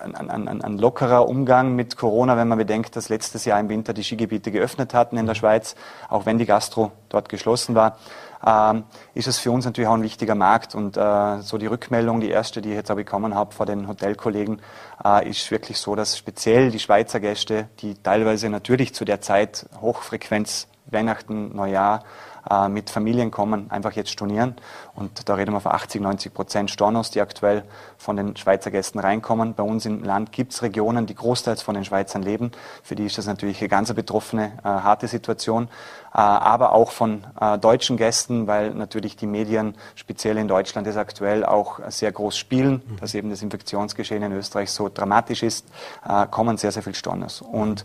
[0.00, 3.68] ein, ein, ein, ein, lockerer Umgang mit Corona, wenn man bedenkt, dass letztes Jahr im
[3.68, 5.76] Winter die Skigebiete geöffnet hatten in der Schweiz,
[6.08, 7.96] auch wenn die Gastro dort geschlossen war,
[8.44, 8.84] ähm,
[9.14, 10.74] ist es für uns natürlich auch ein wichtiger Markt.
[10.74, 13.86] Und äh, so die Rückmeldung, die erste, die ich jetzt auch bekommen habe vor den
[13.86, 14.60] Hotelkollegen,
[15.04, 19.66] äh, ist wirklich so, dass speziell die Schweizer Gäste, die teilweise natürlich zu der Zeit
[19.80, 22.02] Hochfrequenz Weihnachten, Neujahr
[22.48, 24.54] äh, mit Familien kommen, einfach jetzt stornieren.
[24.94, 27.64] Und da reden wir von 80, 90 Prozent Stornos, die aktuell
[27.98, 29.54] von den Schweizer Gästen reinkommen.
[29.54, 32.52] Bei uns im Land gibt es Regionen, die großteils von den Schweizern leben.
[32.82, 35.68] Für die ist das natürlich eine ganz betroffene, äh, harte Situation.
[36.12, 40.96] Äh, aber auch von äh, deutschen Gästen, weil natürlich die Medien, speziell in Deutschland, es
[40.96, 42.96] aktuell auch sehr groß spielen, mhm.
[43.00, 45.66] dass eben das Infektionsgeschehen in Österreich so dramatisch ist,
[46.08, 47.42] äh, kommen sehr, sehr viele Stornos.
[47.42, 47.84] Und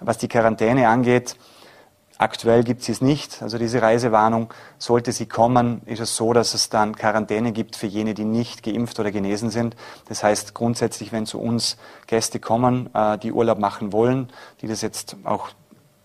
[0.00, 1.36] was die Quarantäne angeht,
[2.18, 3.42] Aktuell gibt es es nicht.
[3.42, 7.86] Also diese Reisewarnung, sollte sie kommen, ist es so, dass es dann Quarantäne gibt für
[7.86, 9.76] jene, die nicht geimpft oder genesen sind.
[10.08, 14.30] Das heißt grundsätzlich, wenn zu uns Gäste kommen, äh, die Urlaub machen wollen,
[14.62, 15.50] die das jetzt auch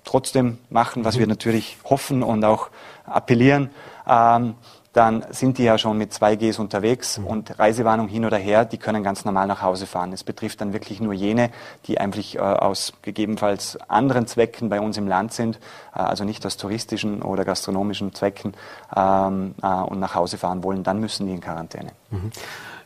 [0.03, 1.32] trotzdem machen, was wir mhm.
[1.32, 2.70] natürlich hoffen und auch
[3.05, 3.70] appellieren,
[4.07, 4.55] ähm,
[4.93, 7.27] dann sind die ja schon mit 2Gs unterwegs mhm.
[7.27, 10.11] und Reisewarnung hin oder her, die können ganz normal nach Hause fahren.
[10.11, 11.49] Es betrifft dann wirklich nur jene,
[11.85, 15.59] die eigentlich äh, aus gegebenenfalls anderen Zwecken bei uns im Land sind,
[15.95, 18.53] äh, also nicht aus touristischen oder gastronomischen Zwecken
[18.95, 21.91] ähm, äh, und nach Hause fahren wollen, dann müssen die in Quarantäne.
[22.09, 22.31] Mhm.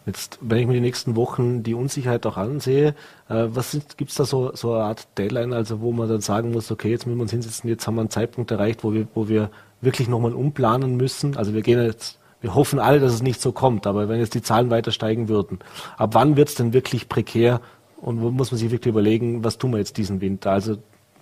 [0.05, 2.89] Jetzt, wenn ich mir die nächsten Wochen die Unsicherheit auch ansehe,
[3.27, 6.51] äh, was gibt es da so, so eine Art Deadline, also wo man dann sagen
[6.51, 9.07] muss, okay, jetzt müssen wir uns hinsetzen, jetzt haben wir einen Zeitpunkt erreicht, wo wir,
[9.15, 9.49] wo wir
[9.85, 11.37] wirklich nochmal umplanen müssen.
[11.37, 14.33] Also wir gehen jetzt, wir hoffen alle, dass es nicht so kommt, aber wenn jetzt
[14.33, 15.59] die Zahlen weiter steigen würden,
[15.97, 17.61] ab wann wird es denn wirklich prekär
[18.01, 20.51] und wo muss man sich wirklich überlegen, was tun wir jetzt diesen Winter?
[20.51, 20.77] Also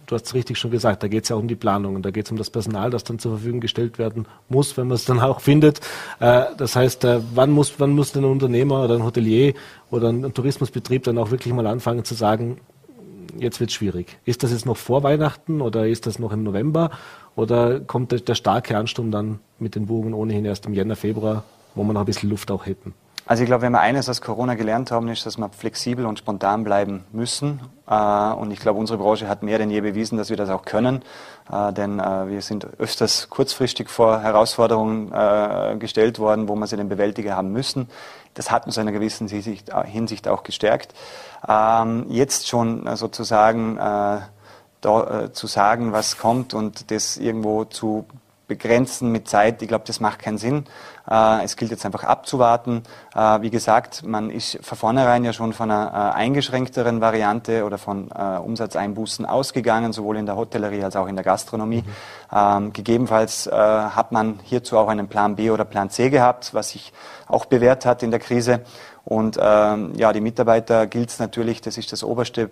[0.05, 2.03] du hast es richtig schon gesagt, da geht es ja auch um die Planung und
[2.03, 4.95] da geht es um das Personal, das dann zur Verfügung gestellt werden muss, wenn man
[4.95, 5.79] es dann auch findet.
[6.19, 9.53] Äh, das heißt, äh, wann, muss, wann muss denn ein Unternehmer oder ein Hotelier
[9.91, 12.59] oder ein Tourismusbetrieb dann auch wirklich mal anfangen zu sagen,
[13.39, 14.17] jetzt wird es schwierig.
[14.25, 16.91] Ist das jetzt noch vor Weihnachten oder ist das noch im November
[17.35, 21.43] oder kommt der, der starke Ansturm dann mit den Buchungen ohnehin erst im Jänner, Februar,
[21.75, 22.93] wo wir noch ein bisschen Luft auch hätten?
[23.25, 26.19] Also ich glaube, wenn wir eines aus Corona gelernt haben, ist, dass wir flexibel und
[26.19, 27.61] spontan bleiben müssen.
[27.87, 30.65] Äh, und ich glaube, unsere Branche hat mehr denn je bewiesen, dass wir das auch
[30.65, 31.03] können.
[31.49, 35.09] Äh, denn äh, wir sind öfters kurzfristig vor Herausforderungen
[35.79, 37.87] gestellt worden, wo wir sie den Bewältiger haben müssen.
[38.33, 40.93] Das hat uns in einer gewissen Hinsicht auch gestärkt.
[41.47, 43.77] Ähm, jetzt schon sozusagen
[44.85, 48.05] da, zu sagen, was kommt und das irgendwo zu
[48.47, 50.65] begrenzen mit Zeit, ich glaube, das macht keinen Sinn.
[51.09, 52.83] Äh, es gilt jetzt einfach abzuwarten.
[53.15, 57.77] Äh, wie gesagt, man ist von vornherein ja schon von einer äh, eingeschränkteren Variante oder
[57.77, 61.83] von Umsatzeinbußen ausgegangen, sowohl in der Hotellerie als auch in der Gastronomie.
[61.83, 62.37] Mhm.
[62.37, 66.93] Ähm, gegebenenfalls hat man hierzu auch einen Plan B oder Plan C gehabt, was sich
[67.27, 68.61] auch bewährt hat in der Krise.
[69.05, 72.49] Und ähm, ja, die Mitarbeiter gilt es natürlich, das ist das oberste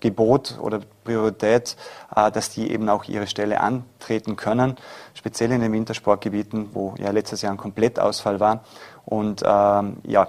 [0.00, 1.76] Gebot oder Priorität,
[2.14, 4.76] äh, dass die eben auch ihre Stelle antreten können,
[5.14, 8.64] speziell in den Wintersportgebieten, wo ja letztes Jahr ein Komplettausfall war.
[9.04, 10.28] Und ähm, ja,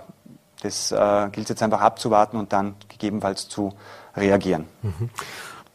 [0.61, 3.73] das äh, gilt jetzt einfach abzuwarten und dann gegebenenfalls zu
[4.15, 4.67] reagieren.
[4.81, 5.09] Mhm.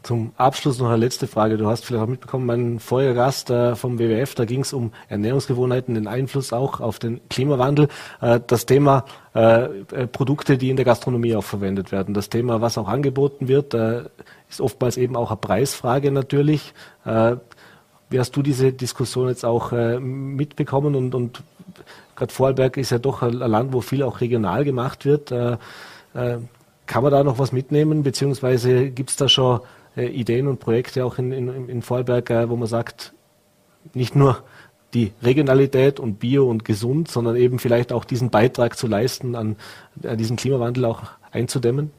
[0.06, 1.56] Zum Abschluss noch eine letzte Frage.
[1.56, 4.92] Du hast vielleicht auch mitbekommen, mein vorher Gast äh, vom WWF, da ging es um
[5.08, 7.88] Ernährungsgewohnheiten, den Einfluss auch auf den Klimawandel.
[8.20, 9.04] Äh, das Thema
[9.34, 9.66] äh,
[10.06, 12.14] Produkte, die in der Gastronomie auch verwendet werden.
[12.14, 13.74] Das Thema, was auch angeboten wird,
[14.48, 16.72] ist oftmals eben auch eine Preisfrage natürlich.
[17.04, 20.94] Wie hast du diese Diskussion jetzt auch mitbekommen?
[20.94, 21.42] Und, und
[22.14, 25.30] gerade Vorarlberg ist ja doch ein Land, wo viel auch regional gemacht wird.
[25.30, 29.60] kann man da noch was mitnehmen, beziehungsweise gibt es da schon
[29.96, 33.12] äh, Ideen und Projekte auch in, in, in Vorarlberg, äh, wo man sagt,
[33.94, 34.42] nicht nur
[34.94, 39.56] die Regionalität und Bio und gesund, sondern eben vielleicht auch diesen Beitrag zu leisten, an,
[40.04, 41.90] an diesen Klimawandel auch einzudämmen?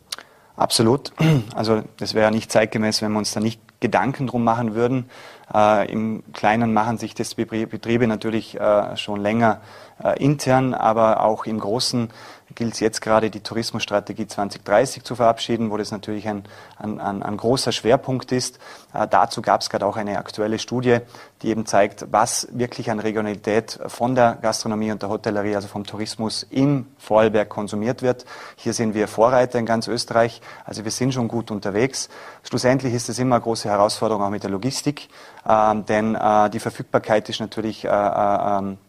[0.56, 1.12] Absolut.
[1.54, 5.10] Also das wäre ja nicht zeitgemäß, wenn wir uns da nicht Gedanken drum machen würden.
[5.54, 9.62] Äh, Im Kleinen machen sich das Betriebe natürlich äh, schon länger
[10.04, 12.10] äh, intern, aber auch im Großen
[12.58, 16.44] gilt es jetzt gerade, die Tourismusstrategie 2030 zu verabschieden, wo das natürlich ein,
[16.78, 18.58] ein, ein, ein großer Schwerpunkt ist.
[18.96, 20.98] Äh, dazu gab es gerade auch eine aktuelle Studie,
[21.44, 25.86] die eben zeigt, was wirklich an Regionalität von der Gastronomie und der Hotellerie, also vom
[25.86, 28.26] Tourismus im Vorarlberg konsumiert wird.
[28.56, 32.10] Hier sind wir Vorreiter in ganz Österreich, also wir sind schon gut unterwegs.
[32.42, 35.10] Schlussendlich ist es immer eine große Herausforderung auch mit der Logistik,
[35.46, 38.80] äh, denn äh, die Verfügbarkeit ist natürlich äh, äh, ähm,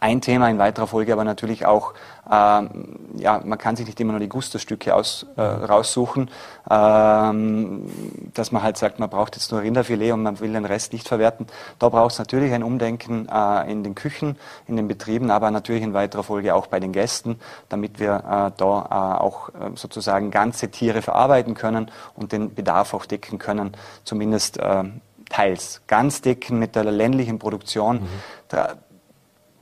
[0.00, 1.94] ein Thema in weiterer Folge, aber natürlich auch,
[2.30, 6.30] ähm, ja, man kann sich nicht immer nur die Gusto-Stücke aus, äh, raussuchen,
[6.70, 7.90] ähm,
[8.34, 11.08] dass man halt sagt, man braucht jetzt nur Rinderfilet und man will den Rest nicht
[11.08, 11.46] verwerten.
[11.78, 14.36] Da braucht es natürlich ein Umdenken äh, in den Küchen,
[14.66, 18.50] in den Betrieben, aber natürlich in weiterer Folge auch bei den Gästen, damit wir äh,
[18.56, 23.72] da äh, auch äh, sozusagen ganze Tiere verarbeiten können und den Bedarf auch decken können,
[24.04, 24.84] zumindest äh,
[25.28, 25.82] teils.
[25.86, 28.02] Ganz decken mit der ländlichen Produktion.
[28.02, 28.78] Mhm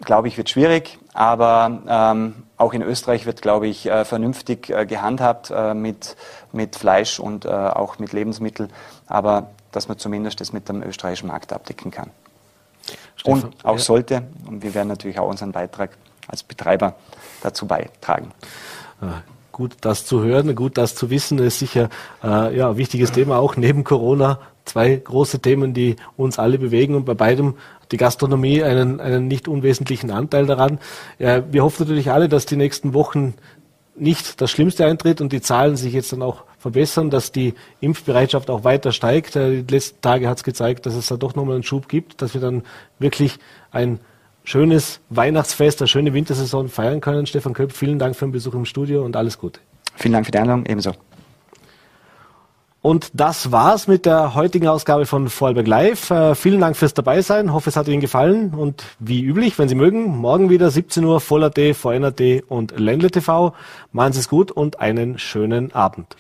[0.05, 4.87] glaube ich, wird schwierig, aber ähm, auch in Österreich wird, glaube ich, äh, vernünftig äh,
[4.87, 6.17] gehandhabt äh, mit,
[6.53, 8.71] mit Fleisch und äh, auch mit Lebensmitteln,
[9.07, 12.11] aber dass man zumindest das mit dem österreichischen Markt abdecken kann.
[13.17, 13.79] Stefan, und auch ja.
[13.79, 15.91] sollte, und wir werden natürlich auch unseren Beitrag
[16.29, 16.95] als Betreiber
[17.43, 18.33] dazu beitragen.
[19.01, 19.23] Ah,
[19.53, 21.89] gut, das zu hören, gut, das zu wissen, ist sicher
[22.23, 24.41] äh, ja, ein wichtiges Thema, auch neben Corona.
[24.67, 27.55] Zwei große Themen, die uns alle bewegen und bei beidem
[27.93, 30.79] die Gastronomie einen, einen nicht unwesentlichen Anteil daran.
[31.19, 33.35] Ja, wir hoffen natürlich alle, dass die nächsten Wochen
[33.97, 38.51] nicht das Schlimmste eintritt und die Zahlen sich jetzt dann auch verbessern, dass die Impfbereitschaft
[38.51, 39.37] auch weiter steigt.
[39.37, 42.35] Die letzten Tage hat es gezeigt, dass es da doch nochmal einen Schub gibt, dass
[42.35, 42.63] wir dann
[42.99, 43.39] wirklich
[43.71, 44.01] ein
[44.45, 47.27] schönes Weihnachtsfest, eine schöne Wintersaison feiern können.
[47.27, 49.61] Stefan Köpf, vielen Dank für den Besuch im Studio und alles Gute.
[49.95, 50.93] Vielen Dank für die Einladung, ebenso.
[52.87, 56.09] Und das war's mit der heutigen Ausgabe von Vorarlberg Live.
[56.13, 57.53] Äh, vielen Dank fürs Dabeisein.
[57.53, 58.55] Hoffe, es hat Ihnen gefallen.
[58.55, 63.55] Und wie üblich, wenn Sie mögen, morgen wieder 17 Uhr Voll.at, VNAT und Ländle TV.
[63.91, 66.15] Machen Sie es gut und einen schönen Abend.